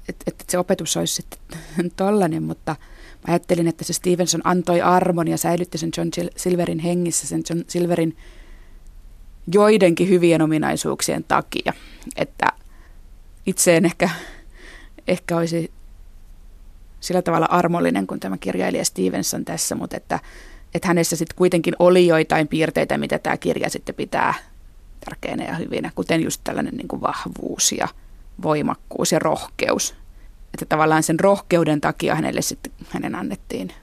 että, 0.10 0.24
että 0.28 0.44
se 0.50 0.58
opetus 0.58 0.98
olisi 0.98 1.16
sitten 1.16 1.60
tollainen, 1.96 2.44
mutta 2.44 2.76
mä 3.28 3.34
ajattelin, 3.34 3.68
että 3.68 3.84
se 3.84 3.94
Stevenson 3.94 4.42
antoi 4.44 4.82
armon 4.82 5.28
ja 5.28 5.38
säilytti 5.38 5.78
sen 5.78 5.92
John 5.98 6.10
Silverin 6.36 6.80
hengissä, 6.80 7.28
sen 7.28 7.44
John 7.50 7.64
Silverin 7.68 8.18
joidenkin 9.54 10.10
hyvien 10.10 10.42
ominaisuuksien 10.42 11.24
takia. 11.24 11.74
Että 12.16 12.48
itse 13.46 13.78
en 13.78 13.86
ehkä, 13.86 14.10
ehkä 15.08 15.38
olisi 15.38 15.72
sillä 17.00 17.22
tavalla 17.22 17.46
armollinen 17.46 18.08
kuin 18.08 18.20
tämä 18.20 18.38
kirjailija 18.38 18.86
Stevenson 18.86 19.46
tässä, 19.46 19.76
mutta 19.76 19.98
että, 19.98 20.20
että 20.74 20.88
hänessä 20.88 21.16
sitten 21.16 21.36
kuitenkin 21.36 21.76
oli 21.80 22.08
joitain 22.08 22.48
piirteitä, 22.48 22.98
mitä 22.98 23.20
tämä 23.20 23.38
kirja 23.38 23.70
sitten 23.70 23.96
pitää 23.96 24.34
tärkeänä 25.06 25.46
ja 25.46 25.56
hyvinä, 25.56 25.92
kuten 25.96 26.24
just 26.24 26.42
tällainen 26.44 26.78
niin 26.78 26.88
kuin 26.88 27.02
vahvuus 27.02 27.72
ja 27.72 27.88
voimakkuus 28.44 29.12
ja 29.12 29.20
rohkeus. 29.20 29.96
Että 30.54 30.66
tavallaan 30.70 31.04
sen 31.04 31.20
rohkeuden 31.20 31.82
takia 31.82 32.16
hänelle 32.16 32.42
sitten 32.42 32.72
hänen 32.90 33.16
annettiin 33.16 33.74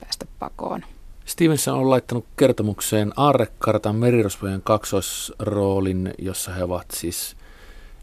päästä 0.00 0.26
pakoon. 0.38 0.82
Stevenson 1.24 1.78
on 1.78 1.90
laittanut 1.90 2.26
kertomukseen 2.36 3.12
Aarrekartan 3.16 3.96
merirosvojen 3.96 4.62
kaksoisroolin, 4.62 6.14
jossa 6.18 6.52
he 6.52 6.64
ovat 6.64 6.86
siis 6.92 7.36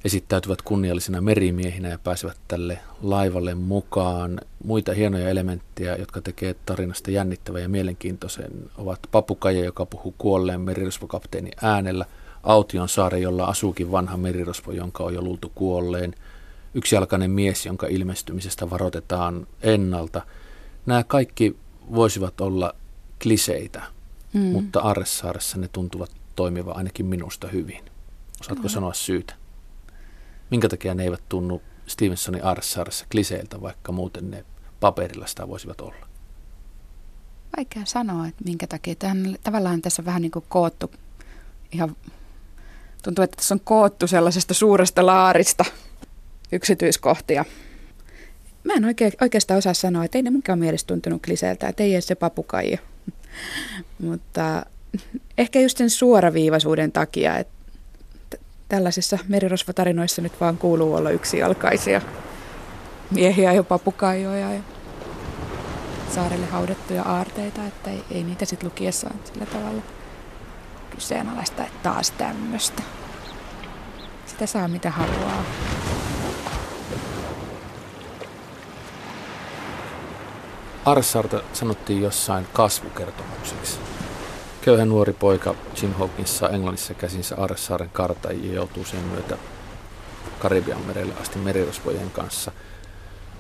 esittäytyvät 0.05 0.61
kunniallisina 0.61 1.21
merimiehinä 1.21 1.89
ja 1.89 1.99
pääsevät 1.99 2.37
tälle 2.47 2.79
laivalle 3.01 3.55
mukaan. 3.55 4.41
Muita 4.63 4.93
hienoja 4.93 5.29
elementtejä, 5.29 5.95
jotka 5.95 6.21
tekee 6.21 6.55
tarinasta 6.65 7.11
jännittävän 7.11 7.61
ja 7.61 7.69
mielenkiintoisen, 7.69 8.51
ovat 8.77 8.99
papukaja, 9.11 9.65
joka 9.65 9.85
puhuu 9.85 10.15
kuolleen 10.17 10.61
merirosvokapteeni 10.61 11.51
äänellä, 11.61 12.05
Aution 12.43 12.89
saare, 12.89 13.19
jolla 13.19 13.45
asuukin 13.45 13.91
vanha 13.91 14.17
merirosvo, 14.17 14.71
jonka 14.71 15.03
on 15.03 15.13
jo 15.13 15.21
luultu 15.21 15.51
kuolleen, 15.55 16.15
yksijalkainen 16.73 17.31
mies, 17.31 17.65
jonka 17.65 17.87
ilmestymisestä 17.87 18.69
varoitetaan 18.69 19.47
ennalta. 19.61 20.21
Nämä 20.85 21.03
kaikki 21.03 21.57
voisivat 21.95 22.41
olla 22.41 22.73
kliseitä, 23.23 23.83
mm. 24.33 24.41
mutta 24.41 24.79
Arressaaressa 24.79 25.57
ne 25.57 25.67
tuntuvat 25.67 26.11
toimiva 26.35 26.71
ainakin 26.71 27.05
minusta 27.05 27.47
hyvin. 27.47 27.83
Osaatko 28.41 28.63
mm. 28.63 28.69
sanoa 28.69 28.93
syytä? 28.93 29.33
Minkä 30.49 30.69
takia 30.69 30.93
ne 30.93 31.03
eivät 31.03 31.23
tunnu 31.29 31.61
Stevensonin 31.87 32.43
Arressaaressa 32.43 33.05
kliseiltä, 33.11 33.61
vaikka 33.61 33.91
muuten 33.91 34.31
ne 34.31 34.45
paperilla 34.79 35.27
sitä 35.27 35.47
voisivat 35.47 35.81
olla? 35.81 36.07
Vaikea 37.57 37.85
sanoa, 37.85 38.27
että 38.27 38.43
minkä 38.45 38.67
takia. 38.67 38.95
Tämän, 38.95 39.35
tavallaan 39.43 39.81
tässä 39.81 40.01
on 40.01 40.05
vähän 40.05 40.21
niin 40.21 40.31
kuin 40.31 40.45
koottu 40.49 40.91
ihan 41.71 41.95
tuntuu, 43.01 43.23
että 43.23 43.35
tässä 43.35 43.53
on 43.53 43.61
koottu 43.63 44.07
sellaisesta 44.07 44.53
suuresta 44.53 45.05
laarista 45.05 45.65
yksityiskohtia. 46.51 47.45
Mä 48.63 48.73
en 48.73 48.85
oikein, 48.85 49.13
oikeastaan 49.21 49.57
osaa 49.57 49.73
sanoa, 49.73 50.03
että 50.05 50.17
ei 50.17 50.21
ne 50.21 50.29
minkään 50.29 50.59
mielestä 50.59 50.87
tuntunut 50.87 51.21
kliseeltä, 51.25 51.67
että 51.67 51.83
ei 51.83 51.93
edes 51.93 52.07
se 52.07 52.15
papukaija. 52.15 52.77
Mutta 54.07 54.65
ehkä 55.37 55.59
just 55.59 55.77
sen 55.77 55.89
suoraviivaisuuden 55.89 56.91
takia, 56.91 57.37
että 57.37 57.53
tällaisissa 58.69 59.19
merirosvatarinoissa 59.27 60.21
nyt 60.21 60.41
vaan 60.41 60.57
kuuluu 60.57 60.95
olla 60.95 61.09
yksijalkaisia 61.09 62.01
miehiä 63.11 63.53
ja 63.53 63.63
papukaijoja 63.63 64.53
ja 64.53 64.61
saarelle 66.15 66.45
haudettuja 66.45 67.03
aarteita, 67.03 67.65
että 67.65 67.89
ei, 67.89 68.03
ei 68.11 68.23
niitä 68.23 68.45
sitten 68.45 68.69
lukiessaan 68.69 69.19
sillä 69.33 69.45
tavalla 69.45 69.81
kyseenalaista, 70.95 71.65
että 71.65 71.79
taas 71.83 72.11
tämmöistä. 72.11 72.83
Sitä 74.25 74.45
saa 74.45 74.67
mitä 74.67 74.89
haluaa. 74.91 75.43
Arsarta 80.85 81.41
sanottiin 81.53 82.01
jossain 82.01 82.47
kasvukertomukseksi. 82.53 83.79
Köyhä 84.61 84.85
nuori 84.85 85.13
poika 85.13 85.55
Jim 85.81 85.93
Hawkins 85.93 86.37
saa 86.37 86.49
Englannissa 86.49 86.93
käsinsä 86.93 87.35
Arsaaren 87.35 87.89
karta 87.89 88.31
ja 88.31 88.53
joutuu 88.53 88.85
sen 88.85 88.99
myötä 88.99 89.37
Karibian 90.39 90.81
merelle 90.81 91.13
asti 91.21 91.39
merirosvojen 91.39 92.11
kanssa 92.11 92.51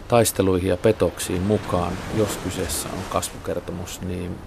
taisteluihin 0.07 0.69
ja 0.69 0.77
petoksiin 0.77 1.41
mukaan. 1.41 1.93
Jos 2.17 2.39
kyseessä 2.43 2.89
on 2.89 3.03
kasvukertomus, 3.09 4.01
niin 4.01 4.37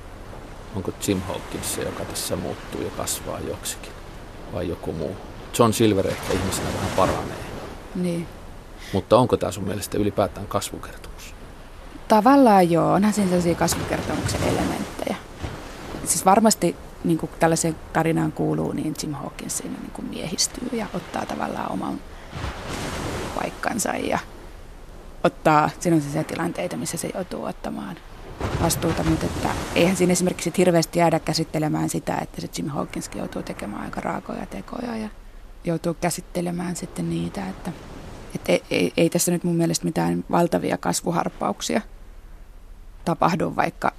onko 0.77 0.93
Jim 1.09 1.21
Hawkins 1.21 1.75
se, 1.75 1.83
joka 1.83 2.05
tässä 2.05 2.37
muuttuu 2.37 2.83
ja 2.83 2.91
kasvaa 2.91 3.41
joksikin 3.41 3.93
vai 4.53 4.69
joku 4.69 4.93
muu? 4.93 5.17
John 5.59 5.73
Silver 5.73 6.07
ehkä 6.07 6.33
ihmisenä 6.33 6.69
vähän 6.77 6.91
paranee. 6.97 7.45
Niin. 7.95 8.27
Mutta 8.93 9.17
onko 9.17 9.37
tämä 9.37 9.53
sun 9.53 9.65
mielestä 9.65 9.99
ylipäätään 9.99 10.47
kasvukertomus? 10.47 11.35
Tavallaan 12.09 12.71
joo, 12.71 12.93
onhan 12.93 13.13
siinä 13.13 13.29
sellaisia 13.29 13.55
kasvukertomuksen 13.55 14.43
elementtejä. 14.43 15.17
Siis 16.05 16.25
varmasti 16.25 16.77
niin 17.05 17.19
kuin 17.19 17.31
tällaiseen 17.41 17.77
tarinaan 17.93 18.33
kuuluu, 18.33 18.73
niin 18.73 18.95
Jim 19.03 19.13
Hawkins 19.13 19.59
siinä 19.59 19.77
niin 19.81 19.91
kuin 19.91 20.09
miehistyy 20.09 20.69
ja 20.73 20.87
ottaa 20.95 21.27
tavallaan 21.27 21.73
oman 21.73 22.01
paikkansa 23.35 23.89
ja 23.91 24.19
ottaa, 25.25 25.71
siinä 25.81 25.97
on 25.97 26.03
se 26.03 26.25
tilanteita, 26.25 26.77
missä 26.77 26.97
se 26.97 27.11
joutuu 27.15 27.45
ottamaan 27.45 27.97
vastuuta, 28.62 29.05
mutta 29.05 29.27
että 29.27 29.49
eihän 29.75 29.97
siinä 29.97 30.12
esimerkiksi 30.12 30.53
hirveästi 30.59 30.99
jäädä 30.99 31.18
käsittelemään 31.18 31.88
sitä, 31.88 32.16
että 32.16 32.40
se 32.40 32.49
Jim 32.59 32.68
Hawkinskin 32.68 33.18
joutuu 33.18 33.42
tekemään 33.42 33.83
aika 33.83 34.01
raakoja 34.01 34.47
tekoja 34.47 34.97
ja 34.97 35.09
joutuu 35.64 35.94
käsittelemään 35.94 36.77
sitten 36.77 37.11
niitä, 37.11 37.49
että, 37.49 37.73
että 38.35 38.53
ei, 38.53 38.62
ei, 38.70 38.92
ei 38.97 39.11
tässä 39.11 39.33
nyt 39.33 39.44
mun 39.44 39.57
mielestä 39.57 39.85
mitään 39.85 40.25
valtavia 40.31 40.79
kasvuharppauksia 40.79 41.81
tapahdu, 43.05 43.57
vaikka 43.57 43.92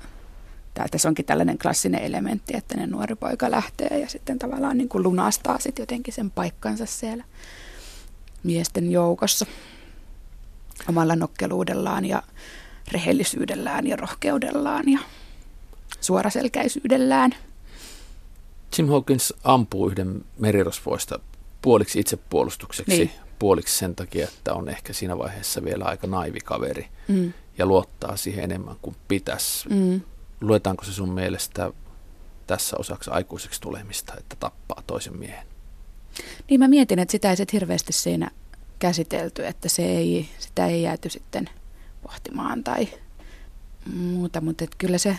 tässä 0.92 1.10
onkin 1.10 1.26
tällainen 1.26 1.58
klassinen 1.58 2.02
elementti, 2.02 2.58
että 2.58 2.78
ne 2.78 2.88
nuori 2.88 3.16
poika 3.16 3.52
lähtee 3.52 4.00
ja 4.00 4.10
sitten 4.10 4.40
tavallaan 4.40 4.78
niin 4.78 4.90
kuin 4.90 5.04
lunastaa 5.04 5.60
sitten 5.60 5.84
jotenkin 5.84 6.14
sen 6.14 6.32
paikkansa 6.32 6.86
siellä 6.86 7.24
miesten 8.44 8.92
joukossa 8.92 9.46
omalla 10.90 11.16
nokkeluudellaan 11.16 12.06
ja 12.06 12.24
rehellisyydellään 12.92 13.88
ja 13.88 13.96
rohkeudellaan 13.96 14.90
ja 14.90 15.00
suoraselkäisyydellään. 16.02 17.36
Jim 18.78 18.88
Hawkins 18.88 19.34
ampuu 19.44 19.90
yhden 19.90 20.26
merirosvoista 20.40 21.20
puoliksi 21.62 22.00
itsepuolustukseksi, 22.00 22.98
niin. 22.98 23.12
puoliksi 23.40 23.78
sen 23.78 23.96
takia, 23.96 24.28
että 24.28 24.54
on 24.54 24.70
ehkä 24.70 24.94
siinä 24.94 25.18
vaiheessa 25.18 25.64
vielä 25.64 25.86
aika 25.86 26.08
naivi 26.08 26.40
kaveri 26.40 26.88
mm. 27.08 27.34
ja 27.58 27.66
luottaa 27.66 28.18
siihen 28.18 28.44
enemmän 28.44 28.76
kuin 28.82 28.96
pitäisi. 29.08 29.70
Mm. 29.70 30.02
Luetaanko 30.42 30.84
se 30.84 30.94
sun 30.94 31.12
mielestä 31.12 31.72
tässä 32.48 32.76
osaksi 32.80 33.10
aikuiseksi 33.12 33.62
tulemista, 33.62 34.14
että 34.18 34.36
tappaa 34.40 34.84
toisen 34.88 35.18
miehen? 35.18 35.48
Niin 36.50 36.60
mä 36.60 36.68
mietin, 36.68 37.00
että 37.00 37.12
sitä 37.12 37.30
ei 37.30 37.38
sit 37.38 37.54
hirveästi 37.54 37.94
siinä 37.94 38.32
käsitelty, 38.80 39.46
että 39.46 39.70
se 39.70 39.86
ei, 39.86 40.30
sitä 40.40 40.68
ei 40.68 40.82
jääty 40.82 41.10
sitten 41.10 41.50
pohtimaan 42.08 42.64
tai 42.64 42.88
muuta, 43.96 44.42
mutta 44.42 44.64
et 44.64 44.76
kyllä 44.78 44.98
se 44.98 45.18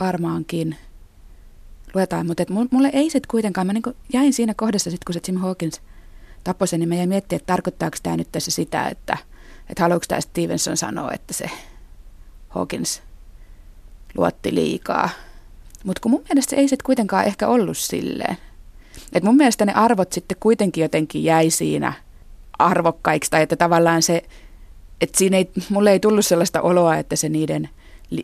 varmaankin 0.00 0.76
luetaan, 1.94 2.26
mutta 2.26 2.42
et 2.42 2.50
mulle 2.70 2.90
ei 2.92 3.10
sitten 3.10 3.30
kuitenkaan, 3.30 3.66
mä 3.66 3.72
niin 3.72 3.82
jäin 4.12 4.32
siinä 4.32 4.54
kohdassa 4.54 4.90
sitten, 4.90 5.04
kun 5.06 5.14
se 5.14 5.20
Jim 5.28 5.36
Hawkins 5.36 5.80
tappoi 6.44 6.68
sen, 6.68 6.80
niin 6.80 6.88
mä 6.88 6.94
jäin 6.94 7.08
miettimään, 7.08 7.40
että 7.40 7.52
tarkoittaako 7.52 7.96
tämä 8.02 8.16
nyt 8.16 8.32
tässä 8.32 8.50
sitä, 8.50 8.88
että, 8.88 9.16
että 9.68 9.82
haluatko 9.82 10.04
tämä 10.08 10.20
Stevenson 10.20 10.76
sanoa, 10.76 11.12
että 11.12 11.34
se 11.34 11.50
Hawkins 12.48 13.02
luotti 14.14 14.54
liikaa. 14.54 15.08
Mutta 15.84 16.00
kun 16.00 16.10
mun 16.10 16.22
mielestä 16.28 16.50
se 16.50 16.56
ei 16.56 16.68
sitten 16.68 16.86
kuitenkaan 16.86 17.24
ehkä 17.24 17.48
ollut 17.48 17.78
silleen. 17.78 18.36
Et 19.12 19.22
mun 19.22 19.36
mielestä 19.36 19.64
ne 19.64 19.72
arvot 19.72 20.12
sitten 20.12 20.36
kuitenkin 20.40 20.82
jotenkin 20.82 21.24
jäi 21.24 21.50
siinä 21.50 21.92
arvokkaiksi, 22.58 23.30
tai 23.30 23.42
että 23.42 23.56
tavallaan 23.56 24.02
se, 24.02 24.22
että 25.00 25.18
siinä 25.18 25.36
ei, 25.36 25.50
mulle 25.68 25.92
ei 25.92 26.00
tullut 26.00 26.26
sellaista 26.26 26.62
oloa, 26.62 26.96
että 26.96 27.16
se 27.16 27.28
niiden 27.28 27.68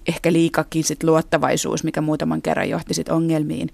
ehkä 0.09 0.33
liikakin 0.33 0.85
sit 0.85 1.03
luottavaisuus, 1.03 1.85
mikä 1.85 2.01
muutaman 2.01 2.43
kerran 2.43 2.69
johti 2.69 2.95
sit 2.95 3.09
ongelmiin, 3.09 3.69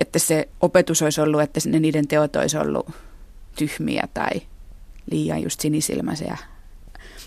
että 0.00 0.18
se 0.18 0.48
opetus 0.60 1.02
olisi 1.02 1.20
ollut, 1.20 1.40
että 1.40 1.60
ne 1.66 1.80
niiden 1.80 2.08
teot 2.08 2.36
olisi 2.36 2.58
ollut 2.58 2.90
tyhmiä 3.56 4.08
tai 4.14 4.30
liian 5.10 5.42
just 5.42 5.60
sinisilmäisiä. 5.60 6.38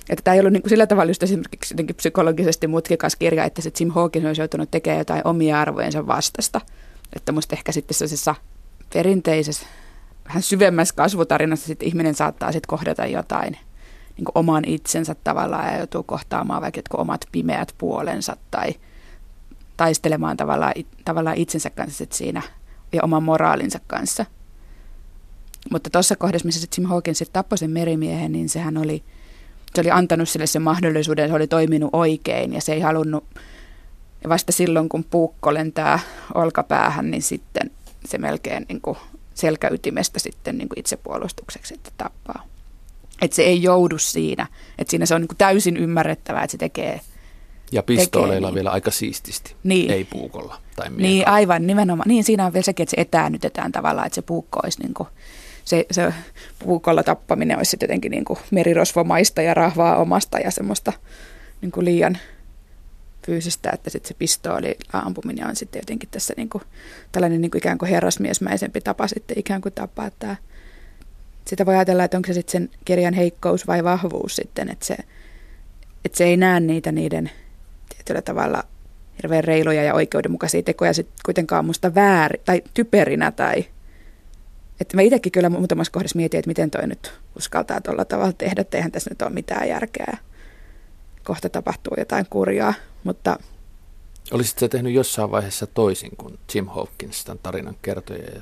Että 0.10 0.24
tämä 0.24 0.36
ei 0.36 0.40
ollut 0.40 0.54
niin 0.54 0.62
kuin 0.62 0.70
sillä 0.70 0.88
tavalla 0.88 1.10
just 1.10 1.24
esimerkiksi 1.24 1.74
jotenkin 1.74 1.96
psykologisesti 1.96 2.68
mutkikas 2.68 3.16
kirja, 3.16 3.44
että 3.44 3.62
se 3.62 3.72
Jim 3.80 3.92
Hawkins 3.92 4.26
olisi 4.26 4.42
joutunut 4.42 4.72
tekemään 4.72 5.00
jotain 5.00 5.22
omia 5.28 5.62
arvojensa 5.62 6.08
vastasta. 6.08 6.62
Että 7.16 7.32
musta 7.32 7.56
ehkä 7.56 7.72
sitten 7.72 7.96
sellaisessa 7.96 8.36
perinteisessä, 8.94 9.66
vähän 10.28 10.42
syvemmässä 10.44 10.96
kasvutarinassa 10.96 11.68
sitten 11.68 11.88
ihminen 11.88 12.16
saattaa 12.16 12.52
sitten 12.52 12.68
kohdata 12.68 13.06
jotain 13.06 13.58
niin 14.18 14.26
oman 14.36 14.66
itsensä 14.66 15.16
tavallaan 15.24 15.68
ja 15.74 15.78
joutuu 15.78 16.04
kohtaamaan 16.04 16.62
vaikka 16.62 16.78
jotkut 16.78 17.00
omat 17.00 17.22
pimeät 17.32 17.76
puolensa 17.78 18.38
tai 18.52 18.76
taistelemaan 19.78 20.38
tavallaan, 20.38 20.74
tavallaan 21.06 21.38
itsensä 21.38 21.70
kanssa 21.70 22.06
siinä 22.10 22.42
ja 22.94 23.04
oman 23.04 23.24
moraalinsa 23.24 23.80
kanssa. 23.88 24.26
Mutta 25.72 25.90
tuossa 25.90 26.16
kohdassa, 26.16 26.46
missä 26.46 26.68
Jim 26.78 26.88
Hawkins 26.88 27.24
tappoi 27.34 27.58
sen 27.58 27.72
merimiehen, 27.72 28.32
niin 28.32 28.50
sehän 28.50 28.78
oli, 28.78 29.04
se 29.76 29.82
oli 29.82 29.92
antanut 29.92 30.30
sille 30.30 30.48
sen 30.48 30.62
mahdollisuuden, 30.62 31.30
se 31.30 31.36
oli 31.36 31.48
toiminut 31.48 31.90
oikein 31.94 32.54
ja 32.54 32.62
se 32.62 32.74
ei 32.74 32.80
halunnut, 32.80 33.24
ja 34.24 34.30
vasta 34.30 34.52
silloin 34.52 34.90
kun 34.90 35.04
puukko 35.04 35.54
lentää 35.54 36.00
olkapäähän, 36.36 37.12
niin 37.12 37.22
sitten 37.22 37.72
se 38.06 38.18
melkein 38.18 38.66
niin 38.70 38.82
kuin 38.82 38.98
selkäytimestä 39.34 40.20
sitten 40.20 40.58
niin 40.58 40.70
kuin 40.70 40.80
itsepuolustukseksi, 40.80 41.74
että 41.74 41.92
tappaa. 41.98 42.44
Että 43.22 43.36
se 43.36 43.42
ei 43.42 43.64
joudu 43.64 43.98
siinä. 43.98 44.48
Että 44.78 44.92
siinä 44.92 45.06
se 45.06 45.16
on 45.16 45.22
niin 45.22 45.28
kuin 45.28 45.38
täysin 45.38 45.78
ymmärrettävää, 45.78 46.44
että 46.44 46.52
se 46.52 46.58
tekee 46.58 47.02
ja 47.72 47.84
pistooleilla 47.84 48.48
niin. 48.48 48.56
vielä 48.56 48.72
aika 48.72 48.92
siististi, 48.92 49.56
niin. 49.64 49.92
ei 49.92 50.06
puukolla 50.06 50.62
tai 50.76 50.90
miekalla. 50.90 51.08
Niin, 51.08 51.28
aivan 51.28 51.68
nimenomaan. 51.68 52.08
Niin, 52.08 52.24
siinä 52.24 52.46
on 52.46 52.54
vielä 52.54 52.64
sekin, 52.64 52.84
että 52.84 52.96
se 52.96 53.02
etäännytetään 53.02 53.72
tavallaan, 53.72 54.08
että 54.08 54.16
se 54.16 54.22
puukko 54.22 54.60
olisi 54.64 54.82
niin 54.82 54.94
kuin, 54.94 55.10
se, 55.66 55.86
se 55.92 56.14
puukolla 56.60 57.04
tappaminen 57.04 57.58
olisi 57.58 57.72
sitten 57.72 57.88
jotenkin 57.88 58.12
niin 58.12 58.26
kuin 58.26 58.40
merirosvomaista 58.52 59.42
ja 59.42 59.54
rahvaa 59.54 59.98
omasta 59.98 60.40
ja 60.40 60.52
semmoista 60.52 60.94
niin 61.62 61.72
kuin 61.72 61.86
liian 61.86 62.18
fyysistä, 63.26 63.70
että 63.74 63.90
sitten 63.90 64.08
se 64.08 64.14
pistooli 64.14 64.78
ampuminen 64.94 65.48
on 65.48 65.56
sitten 65.56 65.80
jotenkin 65.80 66.10
tässä 66.10 66.34
niin 66.38 66.50
kuin, 66.50 66.64
tällainen 67.12 67.42
niin 67.42 67.52
kuin 67.52 67.60
ikään 67.60 67.78
kuin 67.78 67.90
herrasmiesmäisempi 67.90 68.82
tapa 68.82 69.08
sitten 69.08 69.40
ikään 69.40 69.62
kuin 69.62 69.74
tapaa 69.74 70.12
tämä. 70.20 70.36
Sitä 71.48 71.66
voi 71.66 71.76
ajatella, 71.76 72.04
että 72.04 72.18
onko 72.18 72.28
se 72.28 72.34
sitten 72.34 72.52
sen 72.52 72.70
kirjan 72.86 73.14
heikkous 73.14 73.68
vai 73.68 73.84
vahvuus 73.84 74.36
sitten, 74.36 74.70
että 74.70 74.86
se, 74.86 74.98
että 76.06 76.18
se 76.18 76.24
ei 76.24 76.38
näe 76.38 76.60
niitä 76.60 76.92
niiden 76.92 77.32
tietyllä 77.96 78.22
tavalla 78.22 78.64
hirveän 79.18 79.44
reiluja 79.44 79.84
ja 79.84 79.94
oikeudenmukaisia 79.94 80.64
tekoja 80.64 80.94
sitten 80.94 81.16
kuitenkaan 81.26 81.66
musta 81.66 81.96
väärin 81.96 82.42
tai 82.46 82.62
typerinä 82.74 83.32
tai 83.32 83.66
että 84.82 84.98
mä 84.98 85.02
itsekin 85.02 85.32
kyllä 85.32 85.50
muutamassa 85.50 85.92
kohdassa 85.92 86.18
mietin, 86.18 86.38
että 86.38 86.48
miten 86.48 86.72
toi 86.72 86.88
nyt 86.88 87.14
uskaltaa 87.38 87.82
tuolla 87.82 88.06
tavalla 88.06 88.34
tehdä, 88.34 88.62
että 88.62 88.78
eihän 88.78 88.92
tässä 88.92 89.10
nyt 89.10 89.22
ole 89.22 89.30
mitään 89.30 89.70
järkeä. 89.70 90.18
Kohta 91.24 91.50
tapahtuu 91.50 91.94
jotain 91.98 92.26
kurjaa, 92.30 92.74
mutta... 93.04 93.40
Olisitko 94.32 94.68
tehnyt 94.68 94.94
jossain 94.94 95.32
vaiheessa 95.32 95.68
toisin 95.68 96.12
kuin 96.18 96.40
Jim 96.56 96.68
Hawkins, 96.68 97.26
tämän 97.26 97.40
tarinan 97.44 97.76
kertoja 97.82 98.24
ja 98.36 98.42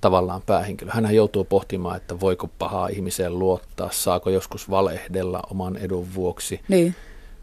tavallaan 0.00 0.42
päähenkilö. 0.42 0.90
Hän 0.94 1.14
joutuu 1.14 1.44
pohtimaan, 1.44 1.96
että 1.96 2.20
voiko 2.20 2.50
pahaa 2.58 2.88
ihmiseen 2.88 3.38
luottaa, 3.38 3.90
saako 3.92 4.30
joskus 4.30 4.70
valehdella 4.70 5.42
oman 5.50 5.76
edun 5.76 6.14
vuoksi. 6.14 6.60
Niin. 6.68 6.94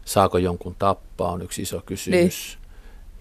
Saako 0.04 0.38
jonkun 0.38 0.76
tappaa 0.78 1.32
on 1.32 1.42
yksi 1.42 1.62
iso 1.62 1.82
kysymys. 1.86 2.58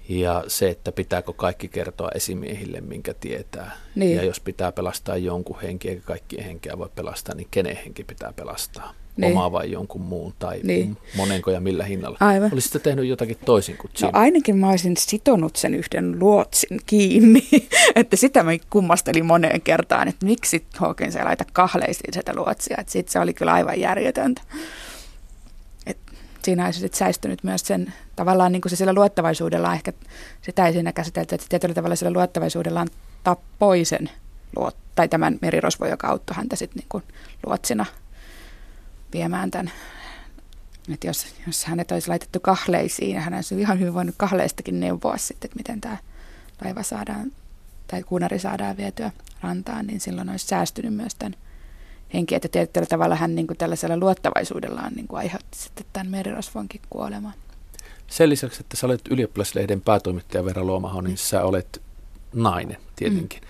Niin. 0.10 0.22
Ja 0.22 0.44
se, 0.48 0.70
että 0.70 0.92
pitääkö 0.92 1.34
kaikki 1.34 1.68
kertoa 1.68 2.10
esimiehille, 2.16 2.82
minkä 2.82 3.14
tietää. 3.14 3.78
Niin. 3.96 4.16
Ja 4.18 4.24
jos 4.24 4.40
pitää 4.40 4.72
pelastaa 4.72 5.18
jonkun 5.18 5.62
henki, 5.62 5.90
eikä 5.90 6.02
kaikkien 6.02 6.44
henkeä 6.44 6.78
voi 6.78 6.90
pelastaa, 6.96 7.36
niin 7.36 7.48
kenen 7.52 7.76
henki 7.76 8.04
pitää 8.04 8.34
pelastaa? 8.34 8.94
Niin. 9.18 9.32
Omaa 9.32 9.52
vai 9.52 9.72
jonkun 9.72 10.02
muun 10.02 10.34
tai 10.40 10.60
niin. 10.64 10.98
monenko 11.16 11.52
ja 11.52 11.60
millä 11.60 11.84
hinnalla. 11.84 12.18
Aivan. 12.20 12.54
Olisitko 12.54 12.80
tehnyt 12.80 13.06
jotakin 13.06 13.38
toisin 13.46 13.78
kuin 13.78 13.92
Jim? 14.02 14.12
No 14.14 14.20
ainakin 14.20 14.58
mä 14.58 14.70
olisin 14.70 14.98
sitonut 14.98 15.56
sen 15.56 15.74
yhden 15.74 16.20
luotsin 16.20 16.80
kiinni. 16.86 17.48
että 17.96 18.16
sitä 18.16 18.44
mä 18.44 18.52
kummastelin 18.70 19.26
moneen 19.26 19.62
kertaan, 19.62 20.08
että 20.08 20.26
miksi 20.26 20.66
Hawkins 20.78 21.16
ei 21.16 21.24
laita 21.24 21.46
kahleisiin 21.54 22.14
sitä 22.14 22.36
luotsia. 22.36 22.78
Että 22.80 22.92
sit 22.92 23.10
se 23.10 23.20
oli 23.20 23.34
kyllä 23.34 23.54
aivan 23.54 23.80
järjetöntä 23.80 24.42
siinä 26.46 26.66
olisi 26.66 26.80
sitten 26.80 26.98
säistynyt 26.98 27.44
myös 27.44 27.62
sen 27.62 27.94
tavallaan 28.16 28.52
niin 28.52 28.62
kuin 28.62 28.70
se 28.70 28.76
sillä 28.76 28.94
luottavaisuudella, 28.94 29.74
ehkä 29.74 29.94
sitä 30.42 30.68
ei 30.68 30.74
siinä 30.74 30.94
käsitelty, 30.94 31.36
että 31.36 31.48
tietyllä 31.50 31.74
tavalla 31.74 31.96
sillä 31.96 32.14
luottavaisuudellaan 32.14 32.88
tappoi 33.24 33.86
sen 33.86 34.10
luot, 34.56 34.78
tai 34.96 35.08
tämän 35.08 35.38
merirosvo, 35.42 35.86
joka 35.86 36.08
auttoi 36.08 36.36
häntä 36.36 36.56
sitten 36.56 36.84
niin 36.94 37.04
luotsina 37.46 37.86
viemään 39.14 39.52
tämän. 39.52 39.72
Että 40.94 41.08
jos, 41.08 41.26
jos 41.48 41.66
hänet 41.66 41.92
olisi 41.92 42.08
laitettu 42.08 42.40
kahleisiin, 42.40 43.20
hän 43.20 43.34
olisi 43.34 43.62
ihan 43.62 43.80
hyvin 43.80 43.94
voinut 43.94 44.16
kahleistakin 44.18 44.80
neuvoa 44.80 45.18
sitten, 45.18 45.48
että 45.48 45.58
miten 45.58 45.82
tämä 45.82 45.98
laiva 46.64 46.84
saadaan, 46.84 47.32
tai 47.88 48.04
kuunari 48.04 48.40
saadaan 48.40 48.78
vietyä 48.78 49.12
rantaan, 49.42 49.88
niin 49.88 50.00
silloin 50.00 50.30
olisi 50.30 50.48
säästynyt 50.48 50.94
myös 50.94 51.16
tämän 51.16 51.36
henki, 52.14 52.36
että 52.36 52.48
tietyllä 52.48 52.88
tavalla 52.88 53.16
hän 53.16 53.36
niin 53.36 53.48
kuin 53.48 53.58
tällaisella 53.58 53.98
luottavaisuudellaan 53.98 54.94
niin 54.94 55.08
kuin 55.08 55.20
aiheutti 55.20 55.58
sitten 55.58 55.86
tämän 55.94 56.08
merirosvonkin 56.08 56.82
kuoleman. 56.90 57.34
Sen 58.08 58.30
lisäksi, 58.30 58.60
että 58.60 58.78
sä 58.78 58.88
olet 58.88 59.02
ylioppilaslehden 59.10 59.82
päätoimittaja 59.82 60.46
Vera 60.46 60.64
Luomaho, 60.64 61.02
niin 61.02 61.18
sä 61.18 61.44
olet 61.44 61.82
nainen 62.34 62.78
tietenkin. 62.96 63.42
Mm. 63.42 63.48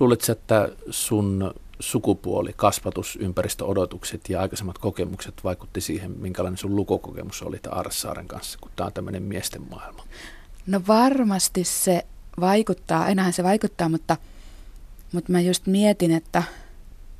Luuletko, 0.00 0.32
että 0.32 0.68
sun 0.90 1.54
sukupuoli, 1.80 2.52
kasvatus, 2.56 3.18
ympäristöodotukset 3.20 4.20
ja 4.28 4.40
aikaisemmat 4.40 4.78
kokemukset 4.78 5.34
vaikutti 5.44 5.80
siihen, 5.80 6.10
minkälainen 6.10 6.58
sun 6.58 6.76
lukokokemus 6.76 7.42
oli 7.42 7.60
Arsaaren 7.70 8.28
kanssa, 8.28 8.58
kun 8.60 8.70
tämä 8.76 8.86
on 8.86 8.92
tämmöinen 8.92 9.22
miesten 9.22 9.62
maailma? 9.70 10.04
No 10.66 10.80
varmasti 10.88 11.64
se 11.64 12.06
vaikuttaa, 12.40 13.02
ainahan 13.04 13.32
se 13.32 13.42
vaikuttaa, 13.42 13.88
mutta, 13.88 14.16
mutta 15.12 15.32
mä 15.32 15.40
just 15.40 15.66
mietin, 15.66 16.10
että– 16.10 16.42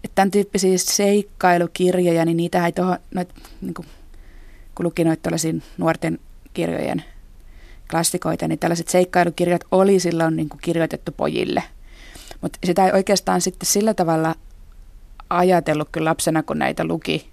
että 0.05 0.15
tämän 0.15 0.31
tyyppisiä 0.31 0.79
seikkailukirjoja, 0.79 2.25
niin 2.25 2.37
niitä 2.37 2.67
ei 2.67 2.73
tuohon, 2.73 2.99
noit, 3.15 3.29
niin 3.61 3.75
kuin, 3.75 3.87
kun 4.75 4.87
luki 4.87 5.05
noita 5.05 5.31
nuorten 5.79 6.19
kirjojen 6.55 7.05
klassikoita, 7.91 8.49
niin 8.49 8.59
tällaiset 8.59 8.89
seikkailukirjat 8.89 9.65
oli 9.71 10.01
silloin 10.01 10.37
niin 10.37 10.49
kuin 10.49 10.61
kirjoitettu 10.61 11.13
pojille. 11.13 11.63
Mutta 12.41 12.59
sitä 12.65 12.87
ei 12.87 12.93
oikeastaan 12.93 13.41
sitten 13.41 13.67
sillä 13.67 13.95
tavalla 13.95 14.35
ajatellut 15.31 15.89
kyllä 15.93 16.11
lapsena, 16.11 16.43
kun 16.43 16.59
näitä 16.59 16.85
luki, 16.85 17.31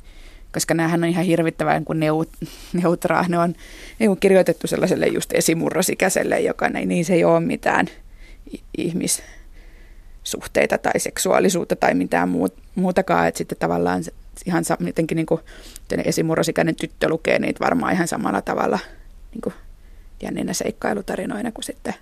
koska 0.53 0.73
näähän 0.73 1.03
on 1.03 1.09
ihan 1.09 1.25
hirvittävän 1.25 1.85
kuin 1.85 1.99
neut, 1.99 2.29
neutraa. 2.81 3.25
Ne 3.27 3.37
on, 3.39 3.55
ne 3.99 4.09
on 4.09 4.17
kirjoitettu 4.17 4.67
sellaiselle 4.67 5.07
just 5.07 5.33
esimurrosikäiselle, 5.33 6.39
joka 6.39 6.67
ei, 6.67 6.85
niin 6.85 7.05
se 7.05 7.13
ei 7.13 7.23
ole 7.23 7.39
mitään 7.39 7.87
ihmis, 8.77 9.23
suhteita 10.23 10.77
tai 10.77 10.99
seksuaalisuutta 10.99 11.75
tai 11.75 11.93
mitään 11.93 12.29
muutakaan, 12.75 13.27
että 13.27 13.37
sitten 13.37 13.57
tavallaan 13.57 14.03
ihan 14.45 14.63
jotenkin 14.79 15.15
niin 15.15 15.25
kuin 15.25 15.41
esimurrosikäinen 16.05 16.75
tyttö 16.75 17.09
lukee 17.09 17.39
niitä 17.39 17.65
varmaan 17.65 17.93
ihan 17.93 18.07
samalla 18.07 18.41
tavalla 18.41 18.79
niin 19.31 19.41
kuin 19.41 19.53
jänninä 20.23 20.53
seikkailutarinoina 20.53 21.51
kuin 21.51 21.63
sitten 21.65 21.93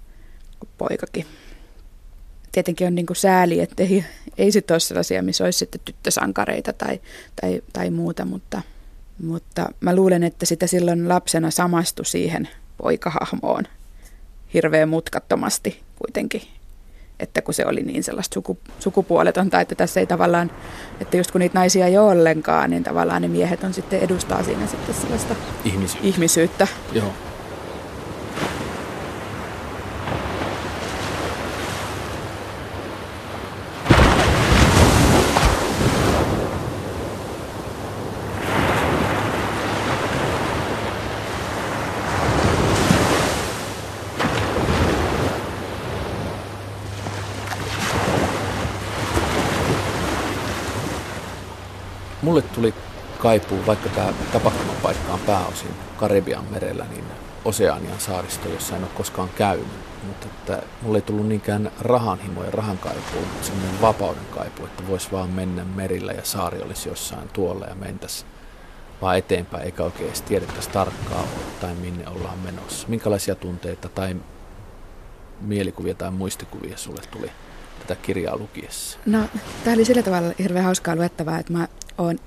poikakin. 0.77 1.25
Tietenkin 2.51 2.87
on 2.87 2.95
niin 2.95 3.05
kuin 3.05 3.17
sääli, 3.17 3.59
että 3.59 3.83
ei, 3.83 4.05
ei 4.37 4.51
sitten 4.51 4.73
ole 4.73 4.79
sellaisia, 4.79 5.23
missä 5.23 5.43
olisi 5.43 5.59
sitten 5.59 5.81
tyttösankareita 5.85 6.73
tai, 6.73 6.99
tai, 7.41 7.61
tai 7.73 7.89
muuta, 7.89 8.25
mutta, 8.25 8.61
mutta 9.23 9.69
mä 9.79 9.95
luulen, 9.95 10.23
että 10.23 10.45
sitä 10.45 10.67
silloin 10.67 11.09
lapsena 11.09 11.51
samastui 11.51 12.05
siihen 12.05 12.49
poikahahmoon 12.77 13.63
hirveän 14.53 14.89
mutkattomasti 14.89 15.83
kuitenkin 15.95 16.41
että 17.19 17.41
kun 17.41 17.53
se 17.53 17.65
oli 17.65 17.81
niin 17.81 18.03
sellaista 18.03 18.33
suku, 18.33 18.59
sukupuoletonta, 18.79 19.61
että 19.61 19.75
tässä 19.75 19.99
ei 19.99 20.07
tavallaan, 20.07 20.51
että 21.01 21.17
just 21.17 21.31
kun 21.31 21.39
niitä 21.39 21.59
naisia 21.59 21.87
ei 21.87 21.97
ole 21.97 22.11
ollenkaan, 22.11 22.69
niin 22.69 22.83
tavallaan 22.83 23.21
ne 23.21 23.27
miehet 23.27 23.63
on 23.63 23.73
sitten 23.73 23.99
edustaa 23.99 24.43
siinä 24.43 24.67
sitten 24.67 24.95
sellaista 24.95 25.35
ihmisyyttä. 25.65 26.07
ihmisyyttä. 26.07 26.67
Joo. 26.93 27.28
Mulle 52.29 52.41
tuli 52.41 52.73
kaipuu, 53.19 53.65
vaikka 53.67 53.89
tämä 53.89 54.13
tapahtumapaikka 54.33 55.13
on 55.13 55.19
pääosin 55.19 55.71
Karibian 55.97 56.45
merellä, 56.51 56.85
niin 56.89 57.03
Oseanian 57.45 57.99
saaristo, 57.99 58.49
jossa 58.49 58.75
en 58.75 58.83
ole 58.83 58.91
koskaan 58.97 59.29
käynyt. 59.37 59.67
Mutta 60.03 60.27
että 60.27 60.63
mulle 60.81 60.97
ei 60.97 61.01
tullut 61.01 61.27
niinkään 61.27 61.71
rahanhimo 61.79 62.43
ja 62.43 62.51
rahan 62.51 62.77
kaipuu, 62.77 63.21
mutta 63.21 63.47
semmoinen 63.47 63.81
vapauden 63.81 64.25
kaipuu, 64.35 64.65
että 64.65 64.87
voisi 64.87 65.11
vaan 65.11 65.29
mennä 65.29 65.63
merillä 65.63 66.11
ja 66.11 66.21
saari 66.23 66.61
olisi 66.61 66.89
jossain 66.89 67.29
tuolla 67.33 67.65
ja 67.65 67.75
mentäisi 67.75 68.25
vaan 69.01 69.17
eteenpäin, 69.17 69.63
eikä 69.63 69.83
oikein 69.83 70.07
edes 70.07 70.21
tiedettäisi 70.21 70.69
tarkkaan 70.69 71.27
tai 71.61 71.73
minne 71.75 72.07
ollaan 72.07 72.39
menossa. 72.39 72.87
Minkälaisia 72.87 73.35
tunteita 73.35 73.89
tai 73.89 74.15
mielikuvia 75.41 75.93
tai 75.93 76.11
muistikuvia 76.11 76.77
sulle 76.77 77.01
tuli 77.11 77.31
tätä 77.79 77.95
kirjaa 78.01 78.37
lukiessa? 78.37 78.99
No, 79.05 79.19
tämä 79.63 79.73
oli 79.73 79.85
sillä 79.85 80.03
tavalla 80.03 80.33
hirveän 80.39 80.65
hauskaa 80.65 80.95
luettavaa, 80.95 81.39
että 81.39 81.53
mä 81.53 81.67
oon, 81.99 82.19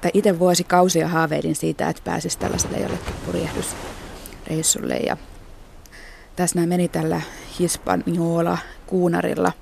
tai 0.00 0.10
itse 0.14 0.38
vuosikausia 0.38 1.08
haaveilin 1.08 1.56
siitä, 1.56 1.88
että 1.88 2.02
pääsisi 2.04 2.38
tällaiselle 2.38 2.78
jollekin 2.78 3.14
purjehdusreissulle. 3.26 4.94
Ja 4.96 5.16
tässä 6.36 6.56
nämä 6.56 6.66
meni 6.66 6.88
tällä 6.88 7.20
Hispaniola 7.58 8.58
kuunarilla 8.86 9.52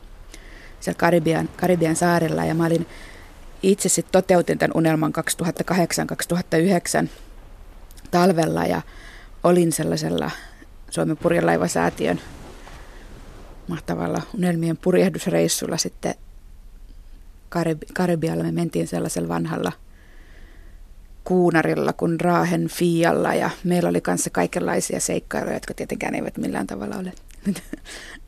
siellä 0.81 0.99
Karibian, 0.99 1.49
Karibian 1.57 1.97
saarella 1.97 2.45
ja 2.45 2.55
mä 2.55 2.67
olin 2.67 2.87
itse 3.63 3.89
sitten 3.89 4.13
toteutin 4.13 4.59
tämän 4.59 4.77
unelman 4.77 5.13
2008-2009 7.05 7.09
talvella 8.11 8.65
ja 8.65 8.83
olin 9.43 9.73
sellaisella 9.73 10.31
Suomen 10.91 11.17
purjelaivasäätiön 11.17 12.21
mahtavalla 13.69 14.23
unelmien 14.35 14.77
purjehdusreissulla 14.77 15.77
sitten 15.77 16.15
Karib- 17.57 17.93
Karibialla. 17.95 18.45
Me 18.45 18.53
mentiin 18.53 18.89
sellaisella 18.89 19.29
vanhalla 19.29 19.73
kuunarilla 21.25 21.93
kuin 21.93 22.21
Raahen 22.21 22.69
Fialla 22.69 23.35
ja 23.35 23.51
meillä 23.65 23.89
oli 23.89 24.01
kanssa 24.01 24.31
kaikenlaisia 24.31 25.01
seikkailuja, 25.01 25.55
jotka 25.55 25.75
tietenkään 25.75 26.15
eivät 26.15 26.39
millään 26.39 26.67
tavalla 26.67 26.97
ole 26.97 27.13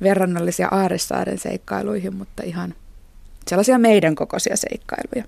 verrannollisia 0.02 0.68
Aaresaaren 0.68 1.38
seikkailuihin, 1.38 2.16
mutta 2.16 2.42
ihan 2.42 2.74
sellaisia 3.48 3.78
meidän 3.78 4.14
kokoisia 4.14 4.56
seikkailuja. 4.56 5.24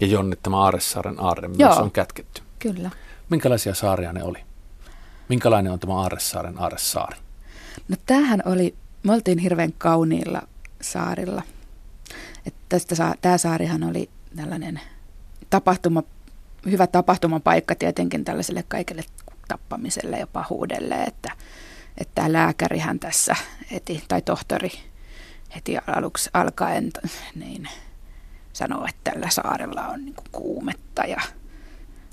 Ja 0.01 0.07
Jonne 0.07 0.35
tämä 0.43 0.57
Aaressaaren 0.57 1.19
aarre 1.19 1.47
myös 1.47 1.59
Joo, 1.59 1.75
on 1.75 1.91
kätketty. 1.91 2.41
Kyllä. 2.59 2.89
Minkälaisia 3.29 3.73
saaria 3.73 4.13
ne 4.13 4.23
oli? 4.23 4.39
Minkälainen 5.29 5.71
on 5.71 5.79
tämä 5.79 5.95
Aaressaaren 5.95 6.61
aaressaari? 6.61 7.17
No 7.87 7.95
tämähän 8.05 8.41
oli, 8.45 8.75
me 9.03 9.13
oltiin 9.13 9.37
hirveän 9.37 9.73
kauniilla 9.77 10.41
saarilla. 10.81 11.43
Että 12.45 12.59
tästä, 12.69 13.15
tämä 13.21 13.37
saarihan 13.37 13.83
oli 13.83 14.09
tällainen 14.35 14.79
tapahtuma, 15.49 16.03
hyvä 16.65 16.87
tapahtumapaikka 16.87 17.75
tietenkin 17.75 18.25
tällaiselle 18.25 18.63
kaikelle 18.67 19.03
tappamiselle 19.47 20.19
ja 20.19 20.27
pahuudelle, 20.27 20.95
että, 20.95 21.31
että 21.97 22.33
lääkärihän 22.33 22.99
tässä 22.99 23.35
heti, 23.71 24.03
tai 24.07 24.21
tohtori 24.21 24.71
heti 25.55 25.77
aluksi 25.87 26.29
alkaen 26.33 26.91
niin 27.35 27.69
sanoo, 28.53 28.85
että 28.89 29.11
tällä 29.11 29.29
saarella 29.29 29.87
on 29.87 30.05
niin 30.05 30.15
kuumetta 30.31 31.03
ja 31.03 31.21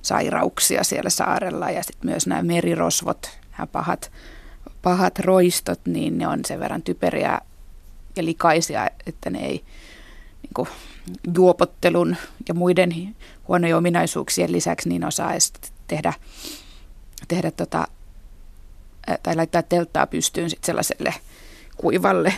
sairauksia 0.03 0.85
siellä 0.85 1.11
saarella. 1.11 1.71
Ja 1.71 1.83
sitten 1.83 2.11
myös 2.11 2.27
nämä 2.27 2.43
merirosvot, 2.43 3.39
nämä 3.59 3.67
pahat, 3.67 4.13
pahat 4.83 5.19
roistot, 5.19 5.81
niin 5.87 6.19
ne 6.19 6.29
on 6.29 6.41
sen 6.47 6.61
verran 6.61 6.83
typeriä 6.83 7.41
ja 8.17 8.25
likaisia, 8.25 8.91
että 9.07 9.31
ne 9.31 9.39
ei 9.39 9.65
niin 10.43 10.55
kuin, 10.55 10.69
juopottelun 11.37 12.17
ja 12.49 12.55
muiden 12.55 13.17
huonojen 13.49 13.77
ominaisuuksien 13.77 14.53
lisäksi 14.53 14.89
niin 14.89 15.05
osaa 15.05 15.33
tehdä, 15.87 16.13
tehdä 17.29 17.51
tota, 17.51 17.89
tai 19.23 19.37
laittaa 19.37 19.63
telttaa 19.63 20.07
pystyyn 20.07 20.51
sit 20.51 20.65
sellaiselle 20.65 21.15
kuivalle 21.77 22.35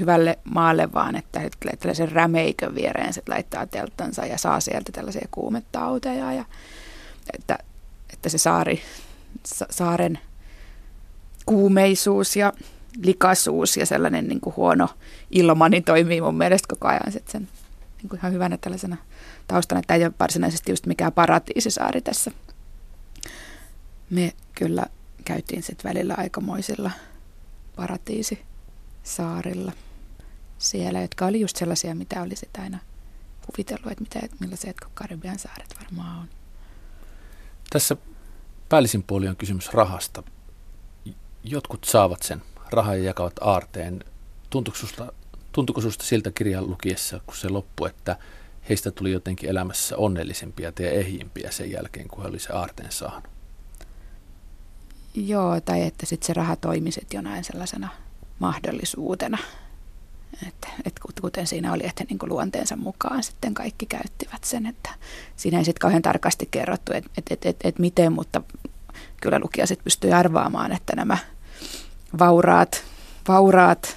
hyvälle 0.00 0.38
maalle, 0.44 0.92
vaan 0.92 1.16
että 1.16 1.40
tällaisen 1.78 2.12
rämeikön 2.12 2.74
viereen 2.74 3.12
sit 3.12 3.28
laittaa 3.28 3.66
telttansa 3.66 4.26
ja 4.26 4.38
saa 4.38 4.60
sieltä 4.60 4.92
tällaisia 4.92 5.28
kuumetauteja 5.30 6.32
ja 6.32 6.44
että, 7.34 7.58
että 8.12 8.28
se 8.28 8.38
saari, 8.38 8.82
saaren 9.70 10.18
kuumeisuus 11.46 12.36
ja 12.36 12.52
likaisuus 13.02 13.76
ja 13.76 13.86
sellainen 13.86 14.28
niin 14.28 14.40
kuin 14.40 14.56
huono 14.56 14.88
ilma 15.30 15.68
niin 15.68 15.84
toimii 15.84 16.20
mun 16.20 16.38
mielestä 16.38 16.68
koko 16.68 16.88
ajan 16.88 17.12
sit 17.12 17.28
sen 17.28 17.48
niin 18.02 18.08
kuin 18.08 18.18
ihan 18.18 18.32
hyvänä 18.32 18.56
tällaisena 18.56 18.96
taustana. 19.48 19.82
Tämä 19.86 19.96
ei 19.98 20.04
ole 20.04 20.14
varsinaisesti 20.20 20.72
just 20.72 20.86
mikään 20.86 21.12
paratiisisaari 21.12 22.00
tässä. 22.00 22.30
Me 24.10 24.32
kyllä 24.54 24.86
käytiin 25.24 25.62
sitten 25.62 25.90
välillä 25.90 26.14
aikamoisilla 26.18 26.90
paratiisisaarilla 29.04 29.72
siellä, 30.58 31.00
jotka 31.00 31.26
oli 31.26 31.40
just 31.40 31.56
sellaisia, 31.56 31.94
mitä 31.94 32.22
oli 32.22 32.36
sitä 32.36 32.62
aina 32.62 32.78
kuvitellut, 33.46 33.92
että 33.92 34.04
mitä, 34.04 34.36
millaiset 34.40 34.76
Karibian 34.94 35.38
saaret 35.38 35.74
varmaan 35.82 36.20
on. 36.20 36.28
Tässä 37.70 37.96
päällisin 38.68 39.02
puoli 39.02 39.28
on 39.28 39.36
kysymys 39.36 39.72
rahasta. 39.72 40.22
Jotkut 41.44 41.84
saavat 41.84 42.22
sen 42.22 42.42
rahaa 42.70 42.94
ja 42.94 43.04
jakavat 43.04 43.32
aarteen. 43.40 44.04
Tuntuuko 44.50 44.78
susta, 44.78 45.12
tuntuuko 45.52 45.80
susta 45.80 46.04
siltä 46.04 46.30
kirjan 46.30 46.66
lukiessa, 46.66 47.20
kun 47.26 47.36
se 47.36 47.48
loppui, 47.48 47.88
että 47.88 48.16
heistä 48.68 48.90
tuli 48.90 49.12
jotenkin 49.12 49.50
elämässä 49.50 49.96
onnellisempia 49.96 50.72
ja 50.78 50.90
ehjimpiä 50.90 51.50
sen 51.50 51.70
jälkeen, 51.70 52.08
kun 52.08 52.22
he 52.22 52.28
oli 52.28 52.38
se 52.38 52.52
aarteen 52.52 52.92
saanut? 52.92 53.28
Joo, 55.14 55.60
tai 55.60 55.82
että 55.82 56.06
sitten 56.06 56.26
se 56.26 56.32
raha 56.32 56.56
toimisi 56.56 57.06
jonain 57.12 57.44
sellaisena 57.44 57.88
mahdollisuutena. 58.38 59.38
Että, 60.48 60.68
että 60.84 61.00
kuten 61.20 61.46
siinä 61.46 61.72
oli, 61.72 61.86
että 61.86 62.04
niin 62.08 62.18
kuin 62.18 62.30
luonteensa 62.30 62.76
mukaan 62.76 63.22
sitten 63.22 63.54
kaikki 63.54 63.86
käyttivät 63.86 64.44
sen. 64.44 64.66
Että 64.66 64.90
siinä 65.36 65.58
ei 65.58 65.64
sitten 65.64 65.80
kauhean 65.80 66.02
tarkasti 66.02 66.48
kerrottu, 66.50 66.92
että, 66.92 67.10
että, 67.18 67.34
että, 67.34 67.48
että, 67.48 67.68
että 67.68 67.80
miten, 67.80 68.12
mutta 68.12 68.42
kyllä 69.20 69.38
lukija 69.38 69.66
sitten 69.66 69.84
pystyi 69.84 70.12
arvaamaan, 70.12 70.72
että 70.72 70.96
nämä 70.96 71.18
vauraat, 72.18 72.84
vauraat, 73.28 73.96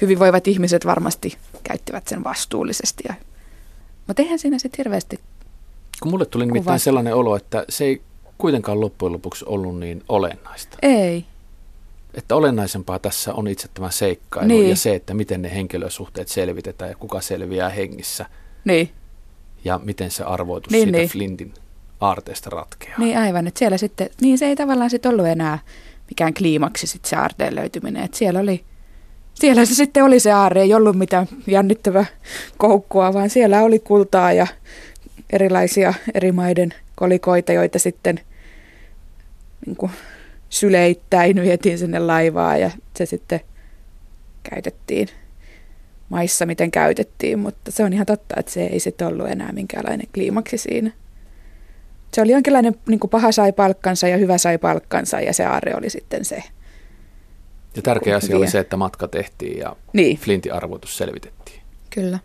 hyvinvoivat 0.00 0.46
ihmiset 0.46 0.86
varmasti 0.86 1.38
käyttivät 1.62 2.08
sen 2.08 2.24
vastuullisesti. 2.24 3.04
Ja, 3.08 3.14
mutta 4.06 4.22
eihän 4.22 4.38
siinä 4.38 4.58
sitten 4.58 4.78
hirveästi 4.78 5.20
Kun 6.02 6.10
mulle 6.10 6.26
tuli 6.26 6.46
nimittäin 6.46 6.64
kuvasta. 6.64 6.84
sellainen 6.84 7.14
olo, 7.14 7.36
että 7.36 7.64
se 7.68 7.84
ei 7.84 8.02
kuitenkaan 8.38 8.80
loppujen 8.80 9.12
lopuksi 9.12 9.44
ollut 9.48 9.78
niin 9.78 10.04
olennaista. 10.08 10.76
Ei. 10.82 11.24
Että 12.14 12.36
olennaisempaa 12.36 12.98
tässä 12.98 13.34
on 13.34 13.48
itse 13.48 13.68
tämä 13.74 13.90
seikkailu 13.90 14.48
niin. 14.48 14.70
ja 14.70 14.76
se, 14.76 14.94
että 14.94 15.14
miten 15.14 15.42
ne 15.42 15.54
henkilösuhteet 15.54 16.28
selvitetään 16.28 16.90
ja 16.90 16.96
kuka 16.96 17.20
selviää 17.20 17.68
hengissä. 17.68 18.26
Niin. 18.64 18.90
Ja 19.64 19.80
miten 19.84 20.10
se 20.10 20.24
arvoitus 20.24 20.72
niin, 20.72 20.84
siitä 20.84 20.98
niin. 20.98 21.08
Flintin 21.08 21.54
aarteesta 22.00 22.50
ratkeaa. 22.50 22.98
Niin 22.98 23.18
aivan, 23.18 23.46
että 23.46 23.58
siellä 23.58 23.78
sitten, 23.78 24.10
niin 24.20 24.38
se 24.38 24.46
ei 24.46 24.56
tavallaan 24.56 24.90
sitten 24.90 25.10
ollut 25.10 25.26
enää 25.26 25.58
mikään 26.08 26.34
kliimaksi 26.34 26.86
sitten 26.86 27.10
se 27.10 27.16
aarteen 27.16 27.54
löytyminen. 27.54 28.04
Että 28.04 28.16
siellä 28.16 28.40
oli, 28.40 28.64
siellä 29.34 29.64
se 29.64 29.74
sitten 29.74 30.04
oli 30.04 30.20
se 30.20 30.32
aarre, 30.32 30.62
ei 30.62 30.74
ollut 30.74 30.96
mitään 30.96 31.28
jännittävää 31.46 32.06
koukkua, 32.56 33.14
vaan 33.14 33.30
siellä 33.30 33.62
oli 33.62 33.78
kultaa 33.78 34.32
ja 34.32 34.46
erilaisia 35.32 35.94
eri 36.14 36.32
maiden 36.32 36.74
kolikoita, 36.94 37.52
joita 37.52 37.78
sitten 37.78 38.20
niin 39.66 39.76
kuin 39.76 39.92
syleittäin 40.48 41.42
vietiin 41.42 41.78
sinne 41.78 41.98
laivaa 41.98 42.56
ja 42.56 42.70
se 42.96 43.06
sitten 43.06 43.40
käytettiin 44.50 45.08
maissa, 46.08 46.46
miten 46.46 46.70
käytettiin, 46.70 47.38
mutta 47.38 47.72
se 47.72 47.84
on 47.84 47.92
ihan 47.92 48.06
totta, 48.06 48.34
että 48.38 48.52
se 48.52 48.66
ei 48.66 48.80
sitten 48.80 49.06
ollut 49.06 49.28
enää 49.28 49.52
minkäänlainen 49.52 50.06
kliimaksi 50.14 50.58
siinä. 50.58 50.92
se 52.12 52.22
oli 52.22 52.32
jonkinlainen 52.32 52.74
niin 52.88 53.00
kuin 53.00 53.10
paha 53.10 53.32
sai 53.32 53.52
palkkansa 53.52 54.08
ja 54.08 54.16
hyvä 54.16 54.38
sai 54.38 54.58
palkkansa 54.58 55.20
ja 55.20 55.32
se 55.32 55.44
aarre 55.44 55.74
oli 55.76 55.90
sitten 55.90 56.24
se. 56.24 56.42
Ja 57.76 57.82
tärkeä 57.82 58.16
asia 58.16 58.36
oli 58.36 58.50
se, 58.50 58.58
että 58.58 58.76
matka 58.76 59.08
tehtiin 59.08 59.58
ja 59.58 59.76
niin. 59.92 60.18
Flintin 60.18 60.54
arvoitus 60.54 60.96
selvitettiin. 60.96 61.60
Kyllä. 61.90 62.18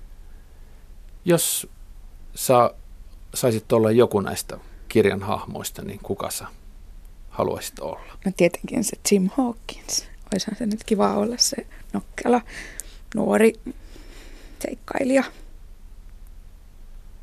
Jos 1.26 1.68
sä 2.36 2.72
saisit 3.34 3.72
olla 3.72 3.92
joku 3.92 4.20
näistä 4.20 4.58
kirjan 4.90 5.22
hahmoista, 5.22 5.82
niin 5.82 6.00
kuka 6.04 6.30
sä 6.30 6.46
haluaisit 7.34 7.80
olla? 7.80 8.18
No 8.26 8.32
tietenkin 8.38 8.84
se 8.84 8.98
Tim 9.10 9.30
Hawkins. 9.38 10.06
Olisihan 10.34 10.58
se 10.58 10.66
nyt 10.66 10.84
kiva 10.84 11.14
olla 11.14 11.38
se 11.38 11.68
nokkela 11.94 12.42
nuori 13.16 13.54
seikkailija. 14.60 15.24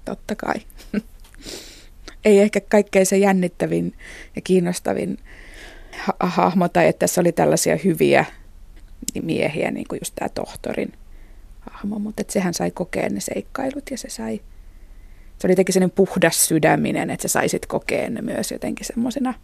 Totta 0.05 0.35
kai. 0.35 0.55
Ei 2.25 2.39
ehkä 2.39 2.61
kaikkein 2.61 3.07
se 3.07 3.19
jännittävin 3.19 3.97
ja 4.37 4.43
kiinnostavin 4.43 5.19
ha- 5.99 6.17
hahmo, 6.21 6.69
tai 6.69 6.87
että 6.87 6.99
tässä 6.99 7.21
oli 7.21 7.33
tällaisia 7.33 7.79
hyviä 7.85 8.25
miehiä, 9.23 9.71
niin 9.71 9.89
kuin 9.89 9.99
just 10.03 10.15
tämä 10.15 10.29
tohtorin 10.29 10.93
hahmo, 11.61 11.99
mutta 11.99 12.21
että 12.21 12.33
sehän 12.33 12.55
sai 12.55 12.71
kokea 12.71 13.09
ne 13.09 13.21
seikkailut 13.21 13.91
ja 13.91 13.99
se 13.99 14.11
sai, 14.11 14.41
se 15.39 15.47
oli 15.47 15.53
jotenkin 15.53 15.73
sellainen 15.73 15.97
puhdas 15.97 16.47
sydäminen, 16.47 17.11
että 17.11 17.29
sä 17.29 17.33
saisit 17.33 17.67
kokea 17.67 18.11
ne 18.11 18.23
myös 18.23 18.51
jotenkin 18.51 18.87
semmoisena 18.87 19.35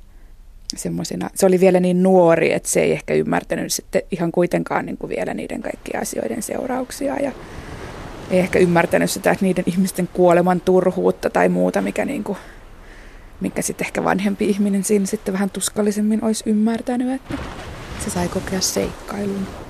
semmosina, 0.76 1.30
se 1.34 1.46
oli 1.46 1.60
vielä 1.60 1.80
niin 1.80 2.02
nuori, 2.02 2.52
että 2.52 2.68
se 2.68 2.80
ei 2.80 2.92
ehkä 2.92 3.14
ymmärtänyt 3.14 3.72
sitten 3.72 4.02
ihan 4.10 4.32
kuitenkaan 4.32 4.86
niin 4.86 4.96
kuin 4.96 5.10
vielä 5.10 5.34
niiden 5.34 5.62
kaikkien 5.62 6.02
asioiden 6.02 6.42
seurauksia 6.42 7.16
ja 7.16 7.32
ei 8.30 8.38
ehkä 8.38 8.58
ymmärtänyt 8.58 9.10
sitä, 9.10 9.30
että 9.30 9.44
niiden 9.44 9.64
ihmisten 9.66 10.08
kuoleman 10.12 10.60
turhuutta 10.60 11.30
tai 11.30 11.48
muuta, 11.48 11.82
mikä, 11.82 12.04
niin 12.04 12.24
kuin, 12.24 12.38
mikä 13.40 13.62
sitten 13.62 13.86
ehkä 13.86 14.04
vanhempi 14.04 14.48
ihminen 14.48 14.84
siinä 14.84 15.06
sitten 15.06 15.34
vähän 15.34 15.50
tuskallisemmin 15.50 16.24
olisi 16.24 16.44
ymmärtänyt, 16.46 17.12
että 17.12 17.34
se 18.04 18.10
sai 18.10 18.28
kokea 18.28 18.60
seikkailun. 18.60 19.65